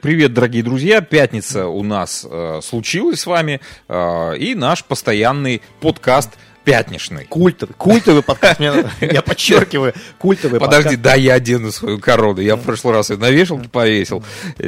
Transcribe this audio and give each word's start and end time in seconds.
Привет, 0.00 0.32
дорогие 0.32 0.62
друзья! 0.62 1.00
Пятница 1.00 1.66
у 1.66 1.82
нас 1.82 2.24
э, 2.24 2.60
случилась 2.62 3.18
с 3.18 3.26
вами, 3.26 3.60
э, 3.88 4.36
и 4.38 4.54
наш 4.54 4.84
постоянный 4.84 5.60
подкаст 5.80 6.38
пятничный. 6.68 7.24
Культовый, 7.24 7.74
культовый 7.74 8.22
подкаст, 8.22 8.60
я 9.00 9.22
подчеркиваю, 9.22 9.94
культовый 10.18 10.60
Подожди, 10.60 10.96
да, 10.96 11.14
я 11.14 11.34
одену 11.34 11.72
свою 11.72 11.98
корону. 11.98 12.40
Я 12.40 12.56
в 12.56 12.62
прошлый 12.62 12.92
раз 12.92 13.08
ее 13.08 13.16
на 13.16 13.30
вешалке 13.30 13.70
повесил. 13.70 14.22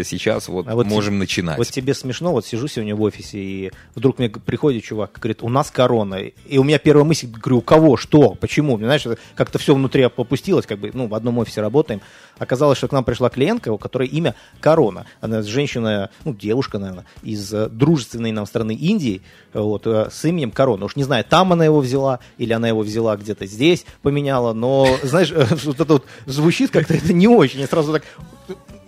Сейчас 0.04 0.48
вот, 0.48 0.66
а 0.66 0.74
вот 0.74 0.86
можем 0.86 1.18
начинать. 1.18 1.58
Вот 1.58 1.68
тебе 1.68 1.92
смешно, 1.92 2.32
вот 2.32 2.46
сижу 2.46 2.68
сегодня 2.68 2.96
в 2.96 3.02
офисе, 3.02 3.38
и 3.38 3.70
вдруг 3.94 4.18
мне 4.18 4.30
приходит 4.30 4.82
чувак, 4.82 5.12
говорит, 5.16 5.42
у 5.42 5.48
нас 5.48 5.70
корона. 5.70 6.16
И 6.16 6.56
у 6.56 6.64
меня 6.64 6.78
первая 6.78 7.04
мысль, 7.04 7.28
говорю, 7.28 7.58
у 7.58 7.60
кого, 7.62 7.98
что, 7.98 8.30
почему? 8.30 8.78
Знаешь, 8.78 9.06
как-то 9.34 9.58
все 9.58 9.74
внутри 9.74 10.02
опустилось, 10.02 10.66
как 10.66 10.78
бы, 10.78 10.90
ну, 10.94 11.06
в 11.06 11.14
одном 11.14 11.36
офисе 11.38 11.60
работаем. 11.60 12.00
Оказалось, 12.40 12.78
что 12.78 12.88
к 12.88 12.92
нам 12.92 13.04
пришла 13.04 13.28
клиентка, 13.28 13.70
у 13.70 13.78
которой 13.78 14.08
имя 14.08 14.34
Корона. 14.60 15.04
Она 15.20 15.42
женщина, 15.42 16.08
ну, 16.24 16.34
девушка, 16.34 16.78
наверное, 16.78 17.04
из 17.22 17.52
э, 17.52 17.68
дружественной 17.68 18.32
нам 18.32 18.46
страны 18.46 18.74
Индии, 18.74 19.20
вот, 19.52 19.86
э, 19.86 20.08
с 20.10 20.24
именем 20.24 20.50
Корона. 20.50 20.86
Уж 20.86 20.96
не 20.96 21.04
знаю, 21.04 21.22
там 21.22 21.52
она 21.52 21.66
его 21.66 21.80
взяла, 21.80 22.18
или 22.38 22.54
она 22.54 22.66
его 22.66 22.80
взяла 22.80 23.16
где-то 23.18 23.44
здесь, 23.44 23.84
поменяла, 24.00 24.54
но, 24.54 24.88
знаешь, 25.02 25.30
вот 25.64 25.80
это 25.80 25.92
вот 25.92 26.06
звучит 26.24 26.70
как-то 26.70 26.94
это 26.94 27.12
не 27.12 27.28
очень. 27.28 27.60
Я 27.60 27.66
сразу 27.66 27.92
так, 27.92 28.04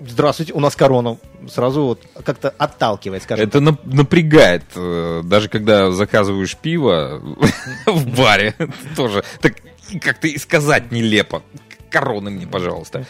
здравствуйте, 0.01 0.55
у 0.55 0.61
нас 0.61 0.75
корона. 0.75 1.19
Сразу 1.49 1.83
вот 1.83 2.03
как-то 2.25 2.51
отталкивает, 2.57 3.23
скажем. 3.23 3.47
Это 3.47 3.65
так. 3.65 3.85
напрягает. 3.85 4.65
Э, 4.77 5.21
даже 5.25 5.51
когда 5.51 5.91
заказываешь 5.91 6.57
пиво 6.57 7.21
в 7.87 8.17
баре, 8.17 8.55
тоже 8.97 9.25
так 9.43 9.57
как-то 10.01 10.29
и 10.29 10.39
сказать 10.39 10.91
нелепо. 10.91 11.43
Короны 11.93 12.31
мне, 12.31 12.47
пожалуйста. 12.47 13.05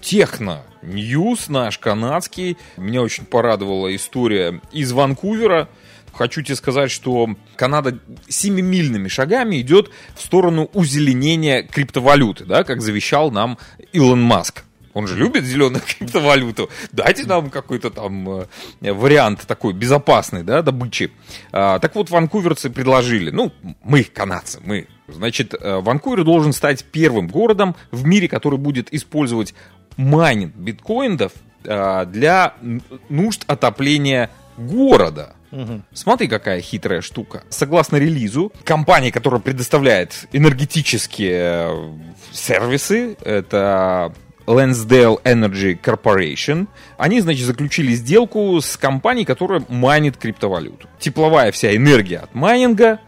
Techno 0.00 0.62
News 0.82 1.48
наш 1.48 1.78
канадский. 1.78 2.56
Меня 2.76 3.02
очень 3.02 3.24
порадовала 3.24 3.94
история 3.94 4.60
из 4.70 4.92
Ванкувера. 4.92 5.68
Хочу 6.12 6.42
тебе 6.42 6.54
сказать, 6.54 6.92
что 6.92 7.28
Канада 7.56 7.98
семимильными 8.28 9.08
шагами 9.08 9.60
идет 9.60 9.90
в 10.14 10.20
сторону 10.20 10.70
узеленения 10.72 11.64
криптовалюты, 11.64 12.44
да, 12.44 12.62
как 12.62 12.82
завещал 12.82 13.32
нам 13.32 13.58
Илон 13.92 14.22
Маск. 14.22 14.62
Он 14.92 15.08
же 15.08 15.16
любит 15.16 15.44
зеленую 15.44 15.82
криптовалюту. 15.98 16.70
Дайте 16.92 17.26
нам 17.26 17.50
какой-то 17.50 17.90
там 17.90 18.46
э, 18.80 18.92
вариант 18.92 19.44
такой 19.48 19.72
безопасный, 19.72 20.44
да, 20.44 20.62
добычи. 20.62 21.10
А, 21.50 21.80
так 21.80 21.96
вот, 21.96 22.10
ванкуверцы 22.10 22.70
предложили, 22.70 23.30
ну, 23.30 23.52
мы, 23.82 24.04
канадцы, 24.04 24.60
мы, 24.64 24.86
значит, 25.08 25.54
э, 25.54 25.80
Ванкувер 25.80 26.24
должен 26.24 26.52
стать 26.52 26.84
первым 26.84 27.28
городом 27.28 27.76
в 27.90 28.04
мире, 28.06 28.28
который 28.28 28.58
будет 28.58 28.92
использовать 28.92 29.54
майнинг 29.96 30.54
биткоинов 30.54 31.32
а, 31.66 32.04
для 32.04 32.54
нужд 33.08 33.44
отопления 33.46 34.30
города. 34.56 35.34
Угу. 35.50 35.82
Смотри, 35.92 36.26
какая 36.26 36.60
хитрая 36.60 37.00
штука. 37.00 37.44
Согласно 37.48 37.96
релизу, 37.96 38.52
компания, 38.64 39.12
которая 39.12 39.40
предоставляет 39.40 40.26
энергетические 40.32 41.68
э, 41.68 41.92
сервисы, 42.32 43.16
это 43.24 44.12
Lonsdale 44.46 45.22
Energy 45.22 45.78
Corporation, 45.80 46.66
они, 46.98 47.20
значит, 47.20 47.46
заключили 47.46 47.92
сделку 47.92 48.60
с 48.60 48.76
компанией, 48.76 49.24
которая 49.24 49.64
майнит 49.68 50.16
криптовалюту. 50.16 50.88
Тепловая 50.98 51.52
вся 51.52 51.74
энергия 51.74 52.18
от 52.18 52.34
майнинга 52.34 53.00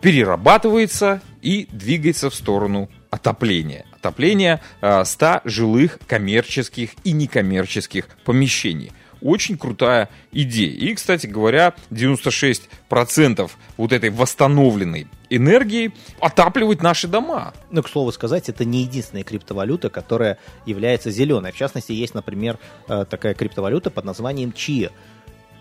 перерабатывается 0.00 1.20
и 1.42 1.68
двигается 1.72 2.30
в 2.30 2.34
сторону 2.34 2.88
отопления. 3.10 3.84
Отопления 3.92 4.62
100 4.80 5.26
э, 5.26 5.40
жилых 5.44 5.98
коммерческих 6.06 6.90
и 7.04 7.12
некоммерческих 7.12 8.08
помещений. 8.24 8.92
Очень 9.20 9.58
крутая 9.58 10.08
идея. 10.32 10.70
И, 10.70 10.94
кстати 10.94 11.26
говоря, 11.26 11.74
96% 11.90 13.50
вот 13.76 13.92
этой 13.92 14.08
восстановленной 14.08 15.08
энергии 15.28 15.92
отапливать 16.20 16.82
наши 16.82 17.06
дома. 17.06 17.52
Ну, 17.70 17.82
к 17.82 17.88
слову 17.88 18.12
сказать, 18.12 18.48
это 18.48 18.64
не 18.64 18.82
единственная 18.82 19.24
криптовалюта, 19.24 19.90
которая 19.90 20.38
является 20.64 21.10
зеленой. 21.10 21.52
В 21.52 21.56
частности, 21.56 21.92
есть, 21.92 22.14
например, 22.14 22.58
э, 22.88 23.04
такая 23.08 23.34
криптовалюта 23.34 23.90
под 23.90 24.06
названием 24.06 24.52
ЧИА. 24.52 24.90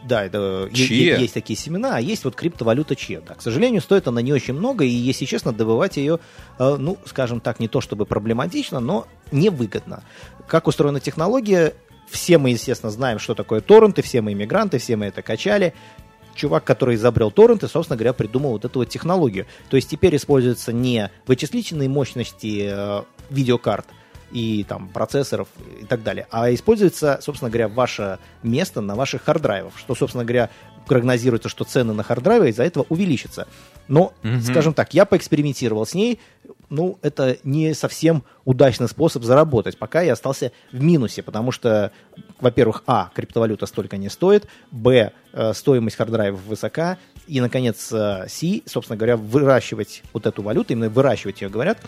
Да, 0.03 0.23
это 0.23 0.69
Чье? 0.73 1.19
есть 1.19 1.33
такие 1.33 1.57
семена, 1.57 1.97
а 1.97 1.99
есть 1.99 2.23
вот 2.23 2.35
криптовалюта 2.35 2.95
Че. 2.95 3.21
Да. 3.25 3.35
К 3.35 3.41
сожалению, 3.41 3.81
стоит 3.81 4.07
она 4.07 4.21
не 4.21 4.31
очень 4.31 4.53
много, 4.53 4.85
и, 4.85 4.89
если 4.89 5.25
честно, 5.25 5.51
добывать 5.51 5.97
ее, 5.97 6.19
э, 6.57 6.75
ну, 6.79 6.97
скажем 7.05 7.41
так, 7.41 7.59
не 7.59 7.67
то 7.67 7.81
чтобы 7.81 8.05
проблематично, 8.05 8.79
но 8.79 9.07
невыгодно. 9.31 10.03
Как 10.47 10.67
устроена 10.67 10.99
технология, 10.99 11.73
все 12.09 12.37
мы, 12.37 12.51
естественно, 12.51 12.91
знаем, 12.91 13.19
что 13.19 13.35
такое 13.35 13.61
торренты, 13.61 14.01
все 14.01 14.21
мы 14.21 14.33
иммигранты, 14.33 14.77
все 14.77 14.95
мы 14.95 15.07
это 15.07 15.21
качали. 15.21 15.73
Чувак, 16.33 16.63
который 16.63 16.95
изобрел 16.95 17.31
торренты, 17.31 17.67
собственно 17.67 17.97
говоря, 17.97 18.13
придумал 18.13 18.51
вот 18.51 18.63
эту 18.63 18.79
вот 18.79 18.89
технологию. 18.89 19.45
То 19.69 19.75
есть 19.75 19.89
теперь 19.89 20.15
используются 20.15 20.71
не 20.71 21.11
вычислительные 21.27 21.89
мощности 21.89 22.69
э, 22.71 23.03
видеокарт, 23.29 23.85
и 24.31 24.63
там 24.67 24.87
процессоров 24.89 25.47
и 25.81 25.85
так 25.85 26.03
далее, 26.03 26.27
а 26.31 26.53
используется, 26.53 27.19
собственно 27.21 27.49
говоря, 27.49 27.67
ваше 27.67 28.19
место 28.43 28.81
на 28.81 28.95
ваших 28.95 29.23
харддрайвах, 29.23 29.77
что, 29.77 29.95
собственно 29.95 30.25
говоря, 30.25 30.49
прогнозируется, 30.87 31.49
что 31.49 31.63
цены 31.63 31.93
на 31.93 32.03
харддрайвы 32.03 32.49
из-за 32.49 32.63
этого 32.63 32.85
увеличатся. 32.89 33.47
Но, 33.87 34.13
угу. 34.23 34.41
скажем 34.41 34.73
так, 34.73 34.93
я 34.93 35.05
поэкспериментировал 35.05 35.85
с 35.85 35.93
ней, 35.93 36.19
ну, 36.69 36.99
это 37.01 37.37
не 37.43 37.73
совсем 37.73 38.23
удачный 38.45 38.87
способ 38.87 39.23
заработать. 39.23 39.77
Пока 39.77 40.01
я 40.01 40.13
остался 40.13 40.51
в 40.71 40.81
минусе, 40.81 41.23
потому 41.23 41.51
что, 41.51 41.91
во-первых, 42.39 42.83
а, 42.85 43.11
криптовалюта 43.15 43.65
столько 43.65 43.97
не 43.97 44.09
стоит, 44.09 44.47
б, 44.71 45.11
э, 45.33 45.53
стоимость 45.53 45.95
харддрайвов 45.95 46.41
высока, 46.43 46.97
и, 47.27 47.41
наконец, 47.41 47.91
э, 47.91 48.25
си, 48.27 48.63
собственно 48.65 48.97
говоря, 48.97 49.17
выращивать 49.17 50.03
вот 50.13 50.25
эту 50.25 50.41
валюту, 50.41 50.73
именно 50.73 50.89
выращивать 50.89 51.41
ее, 51.41 51.49
говорят, 51.49 51.79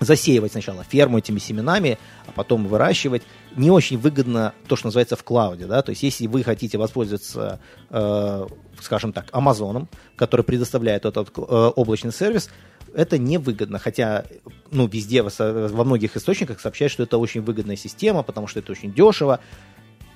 засеивать 0.00 0.52
сначала 0.52 0.82
ферму 0.82 1.18
этими 1.18 1.38
семенами, 1.38 1.98
а 2.26 2.32
потом 2.32 2.66
выращивать. 2.66 3.22
Не 3.56 3.70
очень 3.70 3.98
выгодно 3.98 4.54
то, 4.66 4.76
что 4.76 4.88
называется 4.88 5.14
в 5.14 5.22
клауде. 5.22 5.66
Да? 5.66 5.82
То 5.82 5.90
есть, 5.90 6.02
если 6.02 6.26
вы 6.26 6.42
хотите 6.42 6.78
воспользоваться, 6.78 7.60
э, 7.90 8.46
скажем 8.80 9.12
так, 9.12 9.26
Амазоном, 9.32 9.88
который 10.16 10.42
предоставляет 10.42 11.04
этот 11.04 11.28
э, 11.36 11.40
облачный 11.40 12.12
сервис, 12.12 12.50
это 12.94 13.18
невыгодно. 13.18 13.78
Хотя 13.78 14.24
ну, 14.70 14.86
везде, 14.86 15.22
во 15.22 15.84
многих 15.84 16.16
источниках 16.16 16.60
сообщают, 16.60 16.92
что 16.92 17.02
это 17.02 17.18
очень 17.18 17.42
выгодная 17.42 17.76
система, 17.76 18.22
потому 18.22 18.46
что 18.46 18.58
это 18.58 18.72
очень 18.72 18.92
дешево 18.92 19.40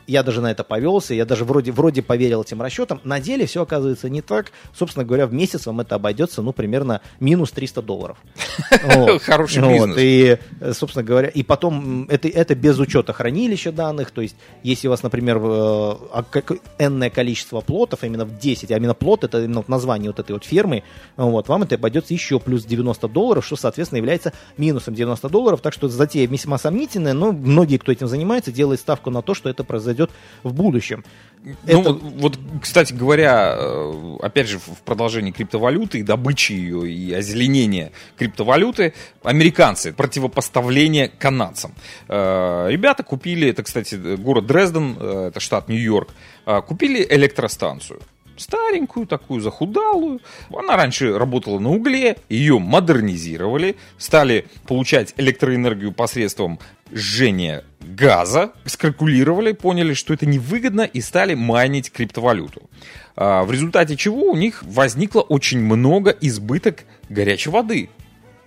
я 0.06 0.22
даже 0.22 0.40
на 0.40 0.50
это 0.50 0.64
повелся, 0.64 1.14
я 1.14 1.24
даже 1.24 1.44
вроде, 1.44 1.72
вроде 1.72 2.02
поверил 2.02 2.42
этим 2.42 2.60
расчетам. 2.62 3.00
На 3.04 3.20
деле 3.20 3.46
все 3.46 3.62
оказывается 3.62 4.08
не 4.08 4.22
так. 4.22 4.52
Собственно 4.74 5.04
говоря, 5.04 5.26
в 5.26 5.32
месяц 5.32 5.66
вам 5.66 5.80
это 5.80 5.94
обойдется, 5.94 6.42
ну, 6.42 6.52
примерно 6.52 7.00
минус 7.20 7.50
300 7.50 7.82
долларов. 7.82 8.18
Хороший 9.22 9.62
бизнес. 9.62 9.96
И, 9.98 10.38
собственно 10.72 11.04
говоря, 11.04 11.28
и 11.28 11.42
потом 11.42 12.06
это, 12.08 12.54
без 12.54 12.78
учета 12.78 13.12
хранилища 13.12 13.72
данных, 13.72 14.10
то 14.10 14.20
есть, 14.20 14.36
если 14.62 14.88
у 14.88 14.90
вас, 14.90 15.02
например, 15.02 15.38
э, 15.42 15.94
энное 16.78 17.10
количество 17.10 17.60
плотов, 17.60 18.04
именно 18.04 18.24
в 18.24 18.38
10, 18.38 18.70
а 18.70 18.76
именно 18.76 18.94
плот, 18.94 19.24
это 19.24 19.42
именно 19.44 19.64
название 19.68 20.10
вот 20.10 20.18
этой 20.18 20.32
вот 20.32 20.44
фермы, 20.44 20.82
вот, 21.16 21.48
вам 21.48 21.62
это 21.62 21.74
обойдется 21.74 22.14
еще 22.14 22.38
плюс 22.38 22.64
90 22.64 23.08
долларов, 23.08 23.44
что, 23.44 23.56
соответственно, 23.56 23.98
является 23.98 24.32
минусом 24.56 24.94
90 24.94 25.28
долларов, 25.28 25.60
так 25.60 25.72
что 25.72 25.88
затея 25.88 26.28
весьма 26.28 26.58
сомнительная, 26.58 27.14
но 27.14 27.32
многие, 27.32 27.78
кто 27.78 27.92
этим 27.92 28.06
занимается, 28.06 28.52
делают 28.52 28.80
ставку 28.80 29.10
на 29.10 29.22
то, 29.22 29.34
что 29.34 29.48
это 29.48 29.64
произойдет 29.64 29.93
произойдет 29.94 30.10
в 30.42 30.52
будущем. 30.52 31.04
Ну, 31.66 31.82
вот, 31.82 32.02
вот, 32.02 32.38
кстати 32.62 32.94
говоря, 32.94 33.54
э, 33.54 34.16
опять 34.22 34.48
же, 34.48 34.58
в 34.58 34.80
продолжении 34.82 35.30
криптовалюты 35.30 35.98
и 35.98 36.02
добычи 36.02 36.52
ее, 36.52 36.90
и 36.90 37.12
озеленения 37.12 37.92
криптовалюты, 38.16 38.94
американцы, 39.22 39.92
противопоставление 39.92 41.08
канадцам. 41.08 41.74
Э, 42.08 42.68
ребята 42.70 43.02
купили, 43.02 43.50
это, 43.50 43.62
кстати, 43.62 44.16
город 44.16 44.46
Дрезден, 44.46 44.96
э, 44.98 45.28
это 45.28 45.40
штат 45.40 45.68
Нью-Йорк, 45.68 46.08
купили 46.66 47.06
электростанцию 47.10 48.00
старенькую 48.36 49.06
такую, 49.06 49.40
захудалую. 49.40 50.20
Она 50.50 50.76
раньше 50.76 51.16
работала 51.16 51.58
на 51.58 51.70
угле, 51.70 52.16
ее 52.28 52.58
модернизировали, 52.58 53.76
стали 53.98 54.46
получать 54.66 55.14
электроэнергию 55.16 55.92
посредством 55.92 56.58
жжения 56.92 57.64
газа, 57.80 58.52
скалькулировали, 58.64 59.52
поняли, 59.52 59.94
что 59.94 60.14
это 60.14 60.26
невыгодно 60.26 60.82
и 60.82 61.00
стали 61.00 61.34
майнить 61.34 61.90
криптовалюту. 61.90 62.62
А, 63.16 63.44
в 63.44 63.52
результате 63.52 63.96
чего 63.96 64.22
у 64.22 64.36
них 64.36 64.62
возникло 64.62 65.20
очень 65.20 65.60
много 65.60 66.10
избыток 66.10 66.84
горячей 67.08 67.50
воды, 67.50 67.90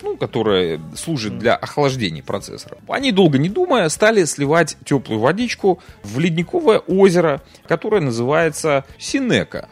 ну, 0.01 0.17
которая 0.17 0.79
служит 0.95 1.37
для 1.37 1.55
охлаждения 1.55 2.23
процессора. 2.23 2.77
Они, 2.87 3.11
долго 3.11 3.37
не 3.37 3.49
думая, 3.49 3.89
стали 3.89 4.25
сливать 4.25 4.77
теплую 4.85 5.19
водичку 5.19 5.79
в 6.03 6.19
ледниковое 6.19 6.79
озеро, 6.79 7.41
которое 7.67 8.01
называется 8.01 8.85
Синека 8.97 9.69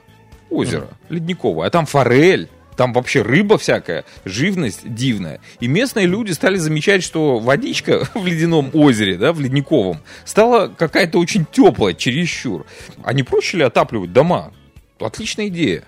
озеро, 0.55 0.89
ледниковое. 1.09 1.67
А 1.67 1.69
там 1.69 1.85
форель, 1.85 2.49
Там 2.75 2.91
вообще 2.91 3.21
рыба 3.21 3.57
всякая, 3.57 4.03
живность 4.25 4.81
дивная. 4.83 5.39
И 5.61 5.67
местные 5.67 6.07
люди 6.07 6.31
стали 6.31 6.57
замечать, 6.57 7.03
что 7.03 7.39
водичка 7.39 8.07
в 8.13 8.25
ледяном 8.25 8.69
озере, 8.73 9.17
да, 9.17 9.31
в 9.31 9.39
ледниковом, 9.39 9.99
стала 10.25 10.67
какая-то 10.67 11.19
очень 11.19 11.45
теплая, 11.49 11.93
чересчур. 11.93 12.65
А 13.03 13.13
не 13.13 13.23
проще 13.23 13.57
ли 13.57 13.63
отапливать 13.63 14.11
дома? 14.11 14.51
Отличная 14.99 15.47
идея. 15.47 15.85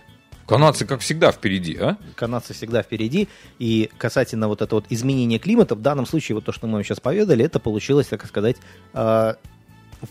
Канадцы, 0.47 0.85
как 0.85 1.01
всегда, 1.01 1.33
впереди, 1.33 1.75
а? 1.77 1.97
Канадцы 2.15 2.53
всегда 2.53 2.81
впереди. 2.81 3.27
И 3.59 3.89
касательно 3.97 4.47
вот 4.47 4.61
этого 4.61 4.79
вот 4.79 4.85
изменения 4.89 5.39
климата, 5.39 5.75
в 5.75 5.81
данном 5.81 6.05
случае, 6.05 6.35
вот 6.35 6.45
то, 6.45 6.53
что 6.53 6.67
мы 6.67 6.75
вам 6.75 6.85
сейчас 6.85 7.01
поведали, 7.01 7.43
это 7.43 7.59
получилось, 7.59 8.07
так 8.07 8.25
сказать, 8.25 8.55
э, 8.93 9.33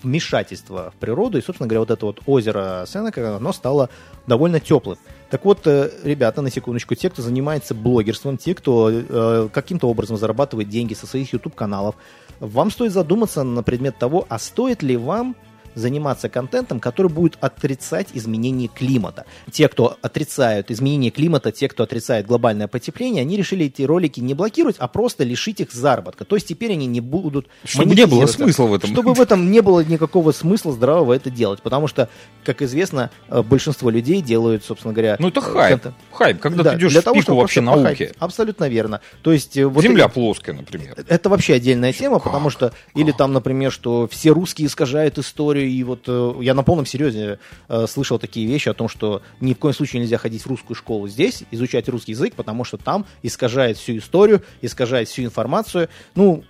вмешательство 0.02 0.92
в 0.94 0.98
природу. 0.98 1.38
И, 1.38 1.42
собственно 1.42 1.66
говоря, 1.66 1.80
вот 1.80 1.90
это 1.90 2.06
вот 2.06 2.20
озеро 2.26 2.84
Сенека, 2.86 3.36
оно 3.36 3.52
стало 3.52 3.90
довольно 4.26 4.60
теплым. 4.60 4.98
Так 5.30 5.44
вот, 5.44 5.66
э, 5.66 5.90
ребята, 6.04 6.42
на 6.42 6.50
секундочку, 6.50 6.94
те, 6.94 7.10
кто 7.10 7.22
занимается 7.22 7.74
блогерством, 7.74 8.36
те, 8.36 8.54
кто 8.54 8.90
э, 8.90 9.48
каким-то 9.52 9.88
образом 9.88 10.16
зарабатывает 10.16 10.68
деньги 10.68 10.94
со 10.94 11.06
своих 11.06 11.32
YouTube-каналов, 11.32 11.96
вам 12.40 12.70
стоит 12.70 12.92
задуматься 12.92 13.42
на 13.42 13.62
предмет 13.62 13.98
того, 13.98 14.26
а 14.28 14.38
стоит 14.38 14.82
ли 14.82 14.96
вам 14.96 15.36
заниматься 15.76 16.28
контентом, 16.28 16.80
который 16.80 17.12
будет 17.12 17.36
отрицать 17.40 18.08
изменение 18.14 18.68
климата. 18.68 19.26
Те, 19.52 19.68
кто 19.68 19.96
отрицают 20.02 20.70
изменение 20.70 21.10
климата, 21.10 21.52
те, 21.52 21.68
кто 21.68 21.84
отрицает 21.84 22.26
глобальное 22.26 22.66
потепление, 22.66 23.20
они 23.20 23.36
решили 23.36 23.66
эти 23.66 23.82
ролики 23.82 24.18
не 24.20 24.34
блокировать, 24.34 24.76
а 24.78 24.88
просто 24.88 25.22
лишить 25.22 25.60
их 25.60 25.72
заработка. 25.72 26.24
То 26.24 26.34
есть 26.36 26.48
теперь 26.48 26.72
они 26.72 26.86
не 26.86 27.00
будут 27.00 27.46
Чтобы 27.64 27.94
не 27.94 28.06
было 28.06 28.26
смысла 28.26 28.64
в 28.64 28.74
этом. 28.74 28.90
Чтобы 28.90 29.14
в 29.14 29.20
этом 29.20 29.50
не 29.50 29.60
было 29.60 29.84
никакого 29.84 30.32
смысла 30.32 30.72
здравого 30.72 31.12
это 31.12 31.30
делать. 31.30 31.60
Потому 31.62 31.86
что, 31.86 32.08
как 32.44 32.62
известно, 32.62 33.10
э, 33.28 33.42
большинство 33.42 33.90
людей 33.90 34.22
делают, 34.22 34.64
собственно 34.64 34.94
говоря... 34.94 35.16
Ну 35.18 35.28
это 35.28 35.42
хайп. 35.42 35.82
Контент. 35.82 35.94
Хайп, 36.12 36.40
когда 36.40 36.62
да, 36.62 36.70
ты 36.70 36.78
идешь 36.78 36.92
для 36.92 37.02
в 37.02 37.04
того, 37.04 37.20
пику 37.20 37.34
вообще 37.34 37.60
науки. 37.60 38.12
Абсолютно 38.18 38.68
верно. 38.68 39.02
То 39.22 39.32
есть, 39.32 39.56
э, 39.58 39.66
вот 39.66 39.82
Земля 39.82 40.06
эти... 40.06 40.14
плоская, 40.14 40.54
например. 40.54 40.96
Это 41.06 41.28
вообще 41.28 41.54
отдельная 41.54 41.92
тема, 41.92 42.16
как? 42.16 42.24
потому 42.24 42.48
что... 42.48 42.70
Как? 42.70 42.76
Или 42.94 43.12
там, 43.12 43.34
например, 43.34 43.70
что 43.70 44.08
все 44.10 44.30
русские 44.30 44.68
искажают 44.68 45.18
историю 45.18 45.65
и 45.68 45.82
вот 45.84 46.04
э, 46.06 46.34
я 46.40 46.54
на 46.54 46.62
полном 46.62 46.86
серьезе 46.86 47.38
э, 47.68 47.86
слышал 47.86 48.18
такие 48.18 48.46
вещи 48.46 48.68
о 48.68 48.74
том, 48.74 48.88
что 48.88 49.22
ни 49.40 49.54
в 49.54 49.58
коем 49.58 49.74
случае 49.74 50.02
нельзя 50.02 50.18
ходить 50.18 50.42
в 50.42 50.46
русскую 50.46 50.76
школу 50.76 51.08
здесь, 51.08 51.44
изучать 51.50 51.88
русский 51.88 52.12
язык, 52.12 52.34
потому 52.34 52.64
что 52.64 52.76
там 52.76 53.06
искажает 53.22 53.76
всю 53.76 53.98
историю, 53.98 54.42
искажает 54.62 55.08
всю 55.08 55.22
информацию. 55.22 55.88
Ну, 56.14 56.44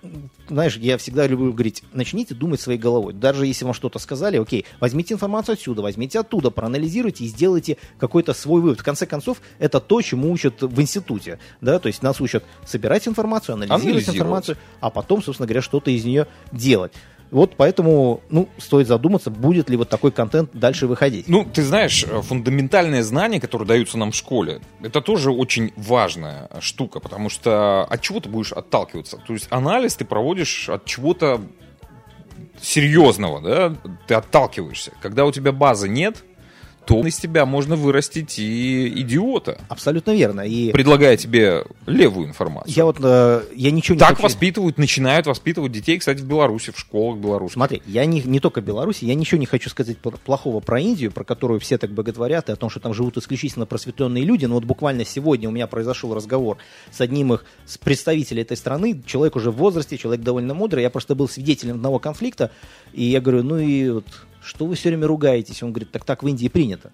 знаешь, 0.49 0.77
я 0.77 0.97
всегда 0.97 1.27
люблю 1.27 1.51
говорить, 1.51 1.83
начните 1.93 2.33
думать 2.33 2.61
своей 2.61 2.79
головой. 2.79 3.13
Даже 3.13 3.45
если 3.45 3.65
вам 3.65 3.73
что-то 3.73 3.99
сказали, 3.99 4.37
окей, 4.37 4.65
возьмите 4.79 5.13
информацию 5.13 5.53
отсюда, 5.53 5.81
возьмите 5.81 6.19
оттуда, 6.19 6.51
проанализируйте 6.51 7.25
и 7.25 7.27
сделайте 7.27 7.77
какой-то 7.99 8.33
свой 8.33 8.61
вывод. 8.61 8.79
В 8.79 8.83
конце 8.83 9.05
концов, 9.05 9.41
это 9.59 9.79
то, 9.79 10.01
чему 10.01 10.31
учат 10.31 10.61
в 10.61 10.81
институте. 10.81 11.39
Да? 11.61 11.79
То 11.79 11.87
есть 11.87 12.01
нас 12.01 12.21
учат 12.21 12.43
собирать 12.65 13.07
информацию, 13.07 13.53
анализировать, 13.53 13.85
анализировать. 13.85 14.17
информацию, 14.17 14.57
а 14.79 14.89
потом, 14.89 15.21
собственно 15.21 15.47
говоря, 15.47 15.61
что-то 15.61 15.91
из 15.91 16.05
нее 16.05 16.27
делать. 16.51 16.93
Вот 17.31 17.55
поэтому, 17.57 18.21
ну, 18.29 18.47
стоит 18.57 18.87
задуматься, 18.87 19.29
будет 19.29 19.69
ли 19.69 19.77
вот 19.77 19.89
такой 19.89 20.11
контент 20.11 20.51
дальше 20.53 20.87
выходить. 20.87 21.27
Ну, 21.27 21.45
ты 21.45 21.63
знаешь, 21.63 22.05
фундаментальные 22.23 23.03
знания, 23.03 23.39
которые 23.39 23.67
даются 23.67 23.97
нам 23.97 24.11
в 24.11 24.15
школе, 24.15 24.61
это 24.81 25.01
тоже 25.01 25.31
очень 25.31 25.73
важная 25.75 26.49
штука, 26.61 26.99
потому 26.99 27.29
что 27.29 27.83
от 27.83 28.01
чего 28.01 28.19
ты 28.19 28.29
будешь 28.29 28.53
отталкиваться? 28.53 29.17
То 29.27 29.33
есть 29.33 29.47
анализ 29.49 29.95
ты 29.95 30.05
проводишь 30.05 30.69
от 30.69 30.85
чего-то 30.85 31.41
серьезного, 32.61 33.41
да, 33.41 33.75
ты 34.07 34.15
отталкиваешься. 34.15 34.93
Когда 35.01 35.25
у 35.25 35.31
тебя 35.31 35.51
базы 35.51 35.89
нет, 35.89 36.23
то 36.87 37.05
из 37.05 37.17
тебя 37.17 37.45
можно 37.45 37.75
вырастить 37.75 38.39
и 38.39 38.87
идиота. 39.01 39.59
Абсолютно 39.67 40.15
верно. 40.15 40.41
И... 40.41 40.71
Предлагая 40.71 41.17
тебе 41.17 41.65
левую 41.85 42.29
информацию. 42.29 42.73
Я 42.73 42.85
вот, 42.85 42.97
э, 43.03 43.43
я 43.53 43.71
ничего 43.71 43.95
не 43.95 43.99
Так 43.99 44.11
хочу... 44.11 44.23
воспитывают, 44.23 44.77
начинают 44.77 45.27
воспитывать 45.27 45.73
детей, 45.73 45.99
кстати, 45.99 46.21
в 46.21 46.25
Беларуси, 46.25 46.71
в 46.71 46.79
школах 46.79 47.19
белорусских. 47.19 47.55
Смотри, 47.55 47.81
я 47.87 48.05
не, 48.05 48.21
не 48.21 48.39
только 48.39 48.61
Беларуси, 48.61 49.03
я 49.03 49.15
ничего 49.15 49.37
не 49.37 49.45
хочу 49.45 49.69
сказать 49.69 49.97
плохого 49.97 50.61
про 50.61 50.79
Индию, 50.79 51.11
про 51.11 51.25
которую 51.25 51.59
все 51.59 51.77
так 51.77 51.91
боготворят, 51.91 52.47
и 52.47 52.53
о 52.53 52.55
том, 52.55 52.69
что 52.69 52.79
там 52.79 52.93
живут 52.93 53.17
исключительно 53.17 53.65
просветленные 53.65 54.23
люди, 54.23 54.45
но 54.45 54.55
вот 54.55 54.63
буквально 54.63 55.03
сегодня 55.03 55.49
у 55.49 55.51
меня 55.51 55.67
произошел 55.67 56.15
разговор 56.15 56.57
с 56.91 57.01
одним 57.01 57.33
их 57.33 57.43
с 57.65 57.77
представителей 57.77 58.43
этой 58.43 58.55
страны, 58.55 59.03
человек 59.05 59.35
уже 59.35 59.51
в 59.51 59.57
возрасте, 59.57 59.97
человек 59.97 60.23
довольно 60.23 60.53
мудрый, 60.53 60.83
я 60.83 60.89
просто 60.89 61.15
был 61.15 61.27
свидетелем 61.27 61.75
одного 61.75 61.99
конфликта, 61.99 62.51
и 62.93 63.03
я 63.03 63.19
говорю, 63.19 63.43
ну 63.43 63.57
и 63.57 63.89
вот 63.89 64.05
что 64.47 64.65
вы 64.65 64.75
все 64.75 64.89
время 64.89 65.07
ругаетесь? 65.07 65.61
Он 65.61 65.71
говорит, 65.71 65.91
так 65.91 66.05
так 66.05 66.23
в 66.23 66.27
Индии 66.27 66.47
принято. 66.47 66.91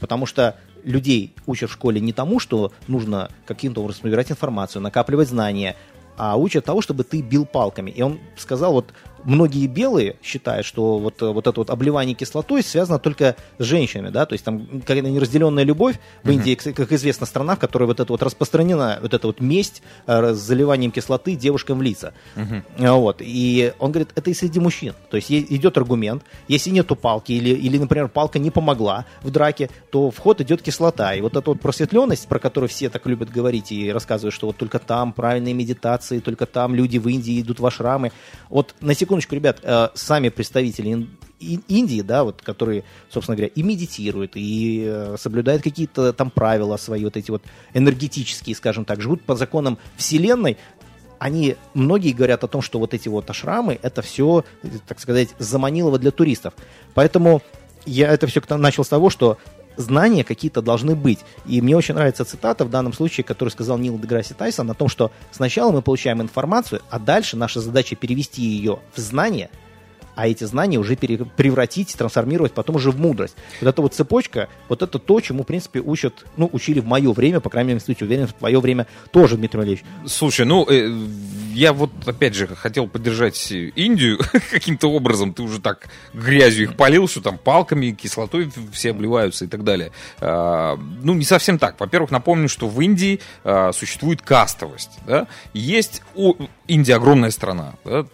Потому 0.00 0.26
что 0.26 0.56
людей 0.82 1.34
учат 1.46 1.70
в 1.70 1.72
школе 1.72 2.00
не 2.00 2.12
тому, 2.12 2.40
что 2.40 2.72
нужно 2.88 3.30
каким-то 3.46 3.82
образом 3.82 4.02
собирать 4.02 4.30
информацию, 4.30 4.82
накапливать 4.82 5.28
знания, 5.28 5.76
а 6.16 6.36
учат 6.36 6.64
того, 6.64 6.82
чтобы 6.82 7.04
ты 7.04 7.22
бил 7.22 7.46
палками. 7.46 7.90
И 7.90 8.02
он 8.02 8.18
сказал, 8.36 8.72
вот 8.72 8.92
многие 9.24 9.66
белые 9.66 10.16
считают, 10.22 10.66
что 10.66 10.98
вот, 10.98 11.20
вот 11.20 11.46
это 11.46 11.60
вот 11.60 11.70
обливание 11.70 12.14
кислотой 12.14 12.62
связано 12.62 12.98
только 12.98 13.36
с 13.58 13.64
женщинами, 13.64 14.10
да, 14.10 14.26
то 14.26 14.34
есть 14.34 14.44
там 14.44 14.80
какая-то 14.80 15.08
неразделенная 15.08 15.64
любовь 15.64 15.98
в 16.22 16.30
Индии, 16.30 16.54
как 16.54 16.92
известно, 16.92 17.26
страна, 17.26 17.56
в 17.56 17.58
которой 17.58 17.84
вот 17.84 18.00
это 18.00 18.12
вот 18.12 18.22
распространена, 18.22 18.98
вот 19.02 19.14
эта 19.14 19.26
вот 19.26 19.40
месть 19.40 19.82
э, 20.06 20.34
с 20.34 20.38
заливанием 20.38 20.90
кислоты 20.90 21.34
девушкам 21.34 21.78
в 21.78 21.82
лица. 21.82 22.12
Uh-huh. 22.36 22.62
Вот. 22.98 23.16
И 23.20 23.72
он 23.78 23.92
говорит, 23.92 24.10
это 24.14 24.30
и 24.30 24.34
среди 24.34 24.60
мужчин. 24.60 24.94
То 25.10 25.16
есть 25.16 25.30
идет 25.30 25.76
аргумент, 25.76 26.22
если 26.48 26.70
нету 26.70 26.96
палки 26.96 27.32
или, 27.32 27.50
или, 27.50 27.78
например, 27.78 28.08
палка 28.08 28.38
не 28.38 28.50
помогла 28.50 29.04
в 29.22 29.30
драке, 29.30 29.70
то 29.90 30.10
в 30.10 30.18
ход 30.18 30.40
идет 30.40 30.62
кислота. 30.62 31.14
И 31.14 31.20
вот 31.20 31.36
эта 31.36 31.50
вот 31.50 31.60
просветленность, 31.60 32.28
про 32.28 32.38
которую 32.38 32.68
все 32.68 32.88
так 32.88 33.06
любят 33.06 33.30
говорить 33.30 33.72
и 33.72 33.92
рассказывают, 33.92 34.34
что 34.34 34.46
вот 34.46 34.56
только 34.56 34.78
там 34.78 35.12
правильные 35.12 35.54
медитации, 35.54 36.20
только 36.20 36.46
там 36.46 36.74
люди 36.74 36.98
в 36.98 37.08
Индии 37.08 37.40
идут 37.40 37.60
в 37.60 37.66
ашрамы. 37.66 38.12
Вот 38.48 38.74
на 38.80 38.94
секунду 38.94 39.07
секундочку, 39.08 39.34
ребят, 39.34 39.60
э, 39.62 39.88
сами 39.94 40.28
представители 40.28 41.08
Индии, 41.40 42.02
да, 42.02 42.24
вот, 42.24 42.42
которые, 42.42 42.84
собственно 43.08 43.36
говоря, 43.36 43.50
и 43.54 43.62
медитируют, 43.62 44.32
и 44.34 44.84
э, 44.86 45.16
соблюдают 45.18 45.62
какие-то 45.62 46.12
там 46.12 46.30
правила 46.30 46.76
свои, 46.76 47.04
вот 47.04 47.16
эти 47.16 47.30
вот 47.30 47.42
энергетические, 47.72 48.54
скажем 48.54 48.84
так, 48.84 49.00
живут 49.00 49.22
по 49.22 49.34
законам 49.34 49.78
Вселенной, 49.96 50.58
они, 51.18 51.56
многие 51.72 52.12
говорят 52.12 52.44
о 52.44 52.48
том, 52.48 52.60
что 52.60 52.78
вот 52.78 52.92
эти 52.92 53.08
вот 53.08 53.30
ашрамы, 53.30 53.78
это 53.80 54.02
все, 54.02 54.44
так 54.86 55.00
сказать, 55.00 55.30
заманилово 55.38 55.98
для 55.98 56.10
туристов. 56.10 56.52
Поэтому 56.94 57.42
я 57.86 58.12
это 58.12 58.26
все 58.26 58.42
начал 58.50 58.84
с 58.84 58.88
того, 58.88 59.08
что 59.08 59.38
знания 59.78 60.24
какие-то 60.24 60.60
должны 60.60 60.94
быть. 60.94 61.20
И 61.46 61.62
мне 61.62 61.76
очень 61.76 61.94
нравится 61.94 62.24
цитата 62.24 62.64
в 62.64 62.70
данном 62.70 62.92
случае, 62.92 63.24
которую 63.24 63.50
сказал 63.50 63.78
Нил 63.78 63.98
Деграсси 63.98 64.34
Тайсон, 64.34 64.70
о 64.70 64.74
том, 64.74 64.88
что 64.88 65.10
сначала 65.30 65.72
мы 65.72 65.80
получаем 65.80 66.20
информацию, 66.20 66.82
а 66.90 66.98
дальше 66.98 67.36
наша 67.36 67.60
задача 67.60 67.96
перевести 67.96 68.42
ее 68.42 68.80
в 68.94 69.00
знания– 69.00 69.50
а 70.18 70.26
эти 70.26 70.42
знания 70.42 70.78
уже 70.78 70.96
превратить, 70.96 71.94
трансформировать 71.96 72.50
потом 72.50 72.74
уже 72.74 72.90
в 72.90 72.98
мудрость. 72.98 73.36
Вот 73.60 73.68
эта 73.68 73.80
вот 73.80 73.94
цепочка, 73.94 74.48
вот 74.68 74.82
это 74.82 74.98
то, 74.98 75.20
чему, 75.20 75.44
в 75.44 75.46
принципе, 75.46 75.78
учат, 75.78 76.26
ну, 76.36 76.50
учили 76.52 76.80
в 76.80 76.86
мое 76.86 77.12
время, 77.12 77.38
по 77.38 77.50
крайней 77.50 77.68
мере, 77.68 77.78
в 77.78 77.82
институте, 77.82 78.04
уверен, 78.04 78.26
в 78.26 78.32
твое 78.32 78.58
время 78.58 78.88
тоже, 79.12 79.36
Дмитрий 79.36 79.58
Валерьевич. 79.58 79.84
Слушай, 80.06 80.44
ну, 80.44 80.66
э, 80.68 80.90
я 81.54 81.72
вот, 81.72 81.92
опять 82.04 82.34
же, 82.34 82.48
хотел 82.48 82.88
поддержать 82.88 83.52
Индию 83.52 84.18
каким-то 84.50 84.90
образом, 84.90 85.32
ты 85.32 85.44
уже 85.44 85.60
так 85.60 85.88
грязью 86.12 86.64
их 86.64 86.76
полил, 86.76 87.06
что 87.06 87.20
там 87.20 87.38
палками, 87.38 87.92
кислотой 87.92 88.50
все 88.72 88.90
обливаются 88.90 89.44
и 89.44 89.48
так 89.48 89.62
далее. 89.62 89.92
А, 90.20 90.76
ну, 91.00 91.14
не 91.14 91.24
совсем 91.24 91.60
так. 91.60 91.78
Во-первых, 91.78 92.10
напомню, 92.10 92.48
что 92.48 92.68
в 92.68 92.80
Индии 92.80 93.20
а, 93.44 93.70
существует 93.70 94.20
кастовость. 94.20 94.98
Да? 95.06 95.28
Есть... 95.54 96.02
О, 96.16 96.34
Индия 96.66 96.96
огромная 96.96 97.30
страна. 97.30 97.74
Да? 97.84 98.04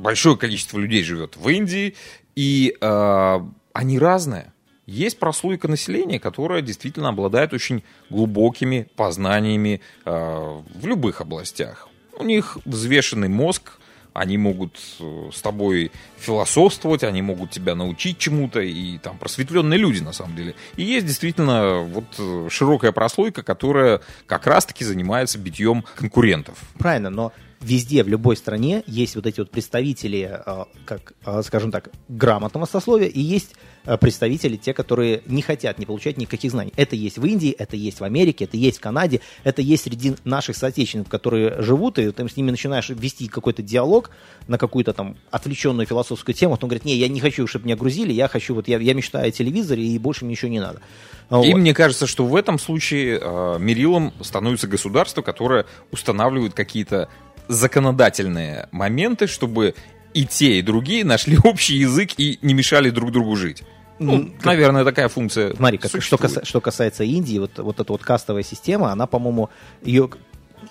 Большое 0.00 0.36
количество 0.36 0.78
людей 0.78 1.02
живет 1.02 1.36
в 1.36 1.48
Индии, 1.48 1.94
и 2.34 2.76
э, 2.80 3.40
они 3.72 3.98
разные. 3.98 4.52
Есть 4.86 5.18
прослойка 5.18 5.68
населения, 5.68 6.18
которая 6.18 6.62
действительно 6.62 7.10
обладает 7.10 7.52
очень 7.52 7.84
глубокими 8.08 8.88
познаниями 8.96 9.80
э, 10.04 10.10
в 10.10 10.86
любых 10.86 11.20
областях. 11.20 11.88
У 12.18 12.24
них 12.24 12.58
взвешенный 12.64 13.28
мозг, 13.28 13.78
они 14.12 14.36
могут 14.36 14.80
э, 14.98 15.30
с 15.32 15.40
тобой 15.40 15.92
философствовать, 16.18 17.04
они 17.04 17.22
могут 17.22 17.50
тебя 17.50 17.74
научить 17.74 18.18
чему-то, 18.18 18.60
и 18.60 18.98
там 18.98 19.18
просветленные 19.18 19.78
люди 19.78 20.00
на 20.00 20.12
самом 20.12 20.34
деле. 20.34 20.56
И 20.76 20.82
есть 20.82 21.06
действительно 21.06 21.82
вот 21.82 22.06
э, 22.18 22.48
широкая 22.50 22.90
прослойка, 22.90 23.42
которая 23.42 24.00
как 24.26 24.46
раз-таки 24.46 24.84
занимается 24.84 25.38
битьем 25.38 25.84
конкурентов. 25.94 26.58
Правильно, 26.78 27.10
но 27.10 27.32
везде, 27.60 28.02
в 28.02 28.08
любой 28.08 28.36
стране 28.36 28.82
есть 28.86 29.16
вот 29.16 29.26
эти 29.26 29.40
вот 29.40 29.50
представители, 29.50 30.40
э, 30.44 30.64
как, 30.84 31.12
э, 31.24 31.42
скажем 31.44 31.70
так, 31.70 31.90
грамотного 32.08 32.64
сословия, 32.64 33.08
и 33.08 33.20
есть 33.20 33.54
э, 33.84 33.96
представители, 33.98 34.56
те, 34.56 34.72
которые 34.72 35.22
не 35.26 35.42
хотят 35.42 35.78
не 35.78 35.86
получать 35.86 36.16
никаких 36.16 36.50
знаний. 36.50 36.72
Это 36.76 36.96
есть 36.96 37.18
в 37.18 37.24
Индии, 37.24 37.50
это 37.50 37.76
есть 37.76 38.00
в 38.00 38.04
Америке, 38.04 38.44
это 38.44 38.56
есть 38.56 38.78
в 38.78 38.80
Канаде, 38.80 39.20
это 39.44 39.60
есть 39.62 39.84
среди 39.84 40.16
наших 40.24 40.56
соотечественников, 40.56 41.10
которые 41.10 41.60
живут, 41.62 41.98
и 41.98 42.10
ты 42.10 42.28
с 42.28 42.36
ними 42.36 42.50
начинаешь 42.50 42.88
вести 42.88 43.28
какой-то 43.28 43.62
диалог 43.62 44.10
на 44.48 44.56
какую-то 44.56 44.92
там 44.92 45.16
отвлеченную 45.30 45.86
философскую 45.86 46.34
тему, 46.34 46.54
он 46.60 46.68
говорит, 46.68 46.84
не, 46.84 46.96
я 46.96 47.08
не 47.08 47.20
хочу, 47.20 47.46
чтобы 47.46 47.66
меня 47.66 47.76
грузили, 47.76 48.12
я 48.12 48.28
хочу, 48.28 48.54
вот 48.54 48.68
я, 48.68 48.78
я 48.78 48.94
мечтаю 48.94 49.28
о 49.28 49.30
телевизоре, 49.30 49.82
и 49.82 49.98
больше 49.98 50.24
мне 50.24 50.32
ничего 50.32 50.50
не 50.50 50.60
надо. 50.60 50.80
Вот. 51.28 51.44
И 51.44 51.54
мне 51.54 51.72
кажется, 51.74 52.06
что 52.06 52.26
в 52.26 52.34
этом 52.34 52.58
случае 52.58 53.20
э, 53.22 53.58
мерилом 53.60 54.12
становится 54.20 54.66
государство, 54.66 55.22
которое 55.22 55.64
устанавливает 55.92 56.54
какие-то 56.54 57.08
законодательные 57.50 58.68
моменты, 58.70 59.26
чтобы 59.26 59.74
и 60.14 60.24
те, 60.24 60.58
и 60.58 60.62
другие 60.62 61.04
нашли 61.04 61.36
общий 61.44 61.76
язык 61.76 62.12
и 62.16 62.38
не 62.42 62.54
мешали 62.54 62.90
друг 62.90 63.12
другу 63.12 63.36
жить. 63.36 63.62
Ну, 63.98 64.16
ну 64.16 64.30
как, 64.36 64.46
наверное, 64.46 64.84
такая 64.84 65.08
функция. 65.08 65.54
Смотри, 65.54 65.76
как, 65.76 66.02
что, 66.02 66.16
каса, 66.16 66.44
что 66.44 66.60
касается 66.60 67.04
Индии, 67.04 67.38
вот, 67.38 67.58
вот 67.58 67.80
эта 67.80 67.92
вот 67.92 68.02
кастовая 68.02 68.42
система, 68.42 68.92
она, 68.92 69.06
по-моему, 69.06 69.50
ее 69.82 70.08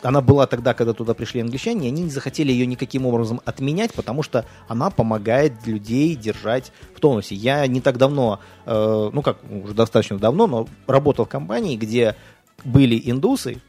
она 0.02 0.22
была 0.22 0.48
тогда, 0.48 0.74
когда 0.74 0.94
туда 0.94 1.14
пришли 1.14 1.42
англичане, 1.42 1.88
и 1.88 1.92
они 1.92 2.04
не 2.04 2.10
захотели 2.10 2.52
ее 2.52 2.66
никаким 2.66 3.06
образом 3.06 3.42
отменять, 3.46 3.94
потому 3.94 4.24
что 4.24 4.46
она 4.68 4.90
помогает 4.90 5.54
людей 5.66 6.16
держать 6.16 6.72
в 6.96 7.00
тонусе. 7.00 7.36
Я 7.36 7.66
не 7.68 7.82
так 7.82 7.98
давно, 7.98 8.40
э, 8.66 9.10
ну 9.12 9.22
как, 9.22 9.40
уже 9.50 9.74
достаточно 9.74 10.18
давно, 10.18 10.48
но 10.48 10.68
работал 10.88 11.26
в 11.26 11.30
компании, 11.30 11.76
где 11.76 12.16
были 12.64 13.02
индусы, 13.04 13.62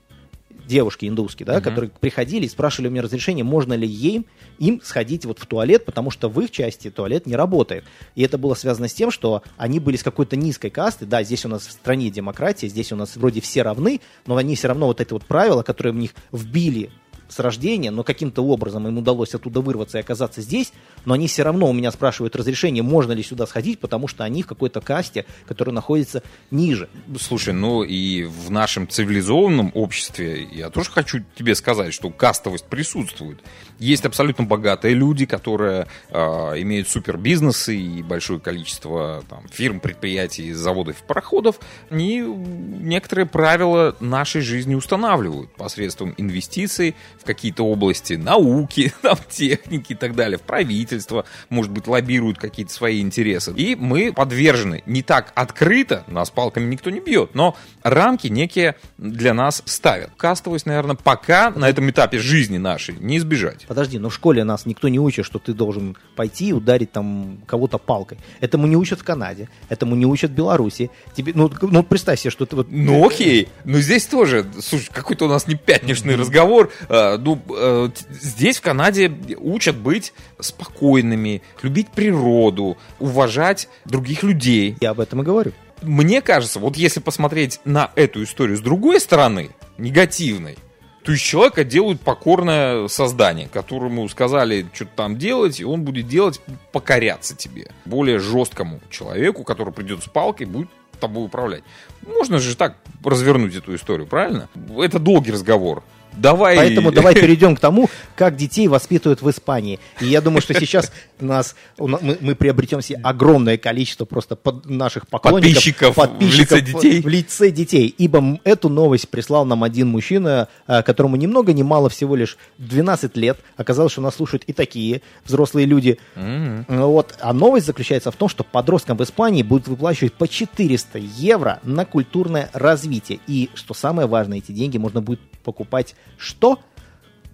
девушки 0.71 1.07
индусские, 1.07 1.47
да, 1.47 1.59
uh-huh. 1.59 1.63
которые 1.63 1.91
приходили 1.91 2.47
и 2.47 2.49
спрашивали 2.49 2.89
у 2.89 2.91
меня 2.93 3.03
разрешение, 3.03 3.45
можно 3.45 3.75
ли 3.75 3.87
ей, 3.87 4.27
им 4.59 4.81
сходить 4.83 5.25
вот 5.27 5.39
в 5.39 5.47
туалет, 5.47 5.85
потому 5.85 6.11
что 6.11 6.29
в 6.29 6.41
их 6.41 6.51
части 6.51 6.91
туалет 6.91 7.27
не 7.27 7.37
работает. 7.37 7.85
И 8.15 8.23
это 8.23 8.39
было 8.39 8.55
связано 8.55 8.89
с 8.89 8.95
тем, 8.95 9.11
что 9.11 9.43
они 9.57 9.81
были 9.81 9.97
с 9.97 10.03
какой-то 10.03 10.37
низкой 10.37 10.71
касты. 10.71 11.05
Да, 11.05 11.23
здесь 11.23 11.45
у 11.45 11.49
нас 11.49 11.67
в 11.67 11.73
стране 11.73 12.11
демократия, 12.11 12.69
здесь 12.69 12.93
у 12.93 12.97
нас 12.97 13.17
вроде 13.17 13.41
все 13.41 13.63
равны, 13.63 14.01
но 14.27 14.37
они 14.37 14.55
все 14.55 14.69
равно 14.69 14.87
вот 14.87 15.01
это 15.01 15.15
вот 15.15 15.25
правило, 15.25 15.63
которое 15.63 15.91
в 15.91 15.97
них 15.97 16.13
вбили 16.33 16.91
с 17.31 17.39
рождения, 17.39 17.91
но 17.91 18.03
каким-то 18.03 18.43
образом 18.43 18.87
им 18.87 18.99
удалось 18.99 19.35
оттуда 19.35 19.61
вырваться 19.61 19.99
и 19.99 20.01
оказаться 20.01 20.43
здесь, 20.43 20.73
но 21.05 21.15
они 21.15 21.29
все 21.29 21.43
равно 21.43 21.71
у 21.71 21.73
меня 21.73 21.91
спрашивают 21.91 22.37
разрешение, 22.37 22.83
можно 22.83 23.13
ли 23.13 23.23
сюда 23.23 23.47
сходить, 23.47 23.79
потому 23.79 24.09
что 24.09 24.25
они 24.25 24.43
в 24.43 24.47
какой-то 24.47 24.81
касте, 24.81 25.25
которая 25.47 25.75
находится 25.75 26.23
ниже. 26.51 26.89
Слушай, 27.19 27.55
ну 27.55 27.83
и 27.83 28.25
в 28.25 28.51
нашем 28.51 28.89
цивилизованном 28.89 29.71
обществе 29.75 30.47
я 30.53 30.71
тоже 30.71 30.91
хочу 30.91 31.25
тебе 31.37 31.55
сказать, 31.55 31.95
что 31.95 32.11
кастовость 32.11 32.67
присутствует. 32.67 33.39
Есть 33.79 34.05
абсолютно 34.05 34.45
богатые 34.45 34.95
люди, 34.95 35.25
которые 35.25 35.87
э, 36.11 36.19
имеют 36.19 36.89
супер 36.89 37.17
бизнесы 37.17 37.77
и 37.77 38.03
большое 38.03 38.41
количество 38.41 39.25
там, 39.29 39.45
фирм, 39.51 39.81
предприятий, 39.81 40.53
заводов, 40.53 41.03
пароходов. 41.05 41.61
Они 41.89 42.19
некоторые 42.21 43.27
правила 43.27 43.97
нашей 44.01 44.41
жизни 44.41 44.75
устанавливают 44.75 45.51
посредством 45.55 46.15
инвестиций 46.17 46.95
в 47.21 47.25
какие-то 47.25 47.65
области 47.65 48.15
науки, 48.15 48.93
там, 49.03 49.19
техники 49.29 49.93
и 49.93 49.97
так 49.97 50.15
далее, 50.15 50.39
в 50.39 50.43
правительство, 50.43 51.25
может 51.49 51.73
быть, 51.73 51.87
лоббируют 51.87 52.39
какие-то 52.39 52.73
свои 52.73 53.01
интересы. 53.01 53.53
И 53.53 53.75
мы 53.75 54.13
подвержены 54.13 54.83
не 54.87 55.03
так 55.03 55.33
открыто, 55.35 56.05
нас 56.07 56.31
палками 56.31 56.67
никто 56.67 56.91
не 56.91 57.01
бьет, 57.01 57.35
но 57.35 57.57
рамки 57.83 58.29
некие 58.29 58.77
для 58.99 59.35
нас 59.35 59.63
ставят. 59.65 60.11
Кастовость, 60.17 60.67
наверное, 60.67 60.97
пока 60.97 61.51
на 61.51 61.69
этом 61.69 61.89
этапе 61.91 62.19
жизни 62.19 62.59
нашей 62.59 62.97
не 62.99 63.17
избежать 63.17 63.67
подожди, 63.71 63.99
но 63.99 64.09
в 64.09 64.15
школе 64.15 64.45
нас 64.45 64.67
никто 64.67 64.89
не 64.89 64.99
учит, 64.99 65.25
что 65.25 65.39
ты 65.39 65.55
должен 65.55 65.97
пойти 66.17 66.49
и 66.49 66.53
ударить 66.53 66.93
там 66.93 67.39
кого-то 67.47 67.79
палкой. 67.79 68.19
Этому 68.41 68.67
не 68.67 68.77
учат 68.77 69.01
в 69.01 69.05
Канаде, 69.05 69.49
этому 69.69 69.95
не 69.95 70.07
учат 70.07 70.33
в 70.33 70.35
Беларуси. 70.35 70.91
Тебе, 71.15 71.33
ну, 71.37 71.51
ну 71.63 71.83
представь 71.83 72.21
себе, 72.21 72.31
что 72.31 72.47
ты 72.47 72.57
вот... 72.57 72.67
Ну 72.69 73.07
окей, 73.07 73.49
но 73.65 73.79
здесь 73.79 74.07
тоже, 74.07 74.45
слушай, 74.61 74.89
какой-то 74.93 75.27
у 75.27 75.29
нас 75.29 75.47
не 75.47 75.55
пятничный 75.55 76.17
разговор. 76.17 76.73
Ну, 77.19 77.41
а, 77.51 77.91
здесь 78.11 78.59
в 78.59 78.63
Канаде 78.63 79.13
учат 79.39 79.77
быть 79.77 80.13
спокойными, 80.39 81.43
любить 81.63 81.89
природу, 81.89 82.77
уважать 82.99 83.69
других 83.85 84.23
людей. 84.23 84.77
Я 84.81 84.91
об 84.91 85.01
этом 85.01 85.23
и 85.23 85.25
говорю. 85.25 85.53
Мне 85.83 86.21
кажется, 86.21 86.59
вот 86.59 86.77
если 86.77 87.01
посмотреть 87.01 87.61
на 87.65 87.91
эту 87.95 88.23
историю 88.23 88.57
с 88.57 88.61
другой 88.61 89.01
стороны, 89.01 89.51
негативной, 89.79 90.59
то 91.03 91.13
из 91.13 91.21
человека 91.21 91.65
делают 91.65 92.01
покорное 92.03 92.87
создание, 92.89 93.49
которому 93.49 94.07
сказали 94.09 94.67
что-то 94.75 94.91
там 94.97 95.17
делать, 95.17 95.59
и 95.59 95.65
он 95.65 95.83
будет 95.83 96.07
делать, 96.09 96.41
покоряться 96.73 97.35
тебе. 97.35 97.71
Более 97.87 98.19
жесткому 98.19 98.81
человеку, 98.91 99.45
который 99.45 99.73
придет 99.73 100.03
с 100.03 100.09
палкой, 100.09 100.47
будет 100.47 100.69
тобой 101.01 101.25
управлять. 101.25 101.65
Можно 102.07 102.39
же 102.39 102.55
так 102.57 102.77
развернуть 103.03 103.57
эту 103.57 103.75
историю, 103.75 104.07
правильно? 104.07 104.49
Это 104.79 104.99
долгий 104.99 105.33
разговор. 105.33 105.83
Давай. 106.17 106.57
Поэтому 106.57 106.93
давай 106.93 107.15
перейдем 107.15 107.57
к 107.57 107.61
тому, 107.61 107.89
как 108.17 108.37
детей 108.37 108.69
воспитывают 108.69 109.23
в 109.23 109.31
Испании. 109.31 109.79
И 110.01 110.07
я 110.07 110.21
думаю, 110.21 110.43
что 110.43 110.55
сейчас 110.55 110.93
нас, 111.21 111.55
мы, 111.79 112.19
мы 112.21 112.35
приобретем 112.35 112.83
себе 112.83 113.01
огромное 113.03 113.59
количество 113.59 114.05
просто 114.05 114.37
под 114.37 114.67
наших 114.67 115.09
поклонников, 115.09 115.55
подписчиков, 115.55 115.95
подписчиков 115.95 116.59
в 116.59 116.61
лице 116.61 116.73
детей. 116.73 117.03
В 117.03 117.09
лице 117.09 117.51
детей. 117.51 117.95
Ибо 117.97 118.41
эту 118.45 118.69
новость 118.69 119.09
прислал 119.09 119.45
нам 119.45 119.65
один 119.65 119.89
мужчина, 119.89 120.49
э, 120.67 120.83
которому 120.83 121.17
ни 121.17 121.27
много 121.27 121.53
ни 121.53 121.63
мало, 121.63 121.89
всего 121.89 122.17
лишь 122.17 122.37
12 122.59 123.17
лет. 123.17 123.39
Оказалось, 123.57 123.93
что 123.93 124.03
нас 124.03 124.17
слушают 124.17 124.45
и 124.47 124.53
такие 124.53 125.03
взрослые 125.25 125.67
люди. 125.67 125.99
Mm-hmm. 126.17 126.87
Вот. 126.87 127.15
А 127.21 127.33
новость 127.33 127.67
заключается 127.67 128.11
в 128.11 128.17
том, 128.17 128.29
что 128.29 128.45
подросткам 128.45 128.97
в 128.97 129.03
Испании 129.03 129.43
будут 129.43 129.69
выплачивать 129.69 130.15
по 130.15 130.29
400 130.29 130.99
евро 130.99 131.61
на 131.63 131.85
культурное 131.85 132.51
развитие. 132.53 133.21
И, 133.27 133.51
что 133.55 133.75
самое 133.75 134.09
важное, 134.09 134.39
эти 134.39 134.53
деньги 134.53 134.79
можно 134.79 135.01
будет 135.01 135.21
покупать 135.43 135.95
что? 136.19 136.59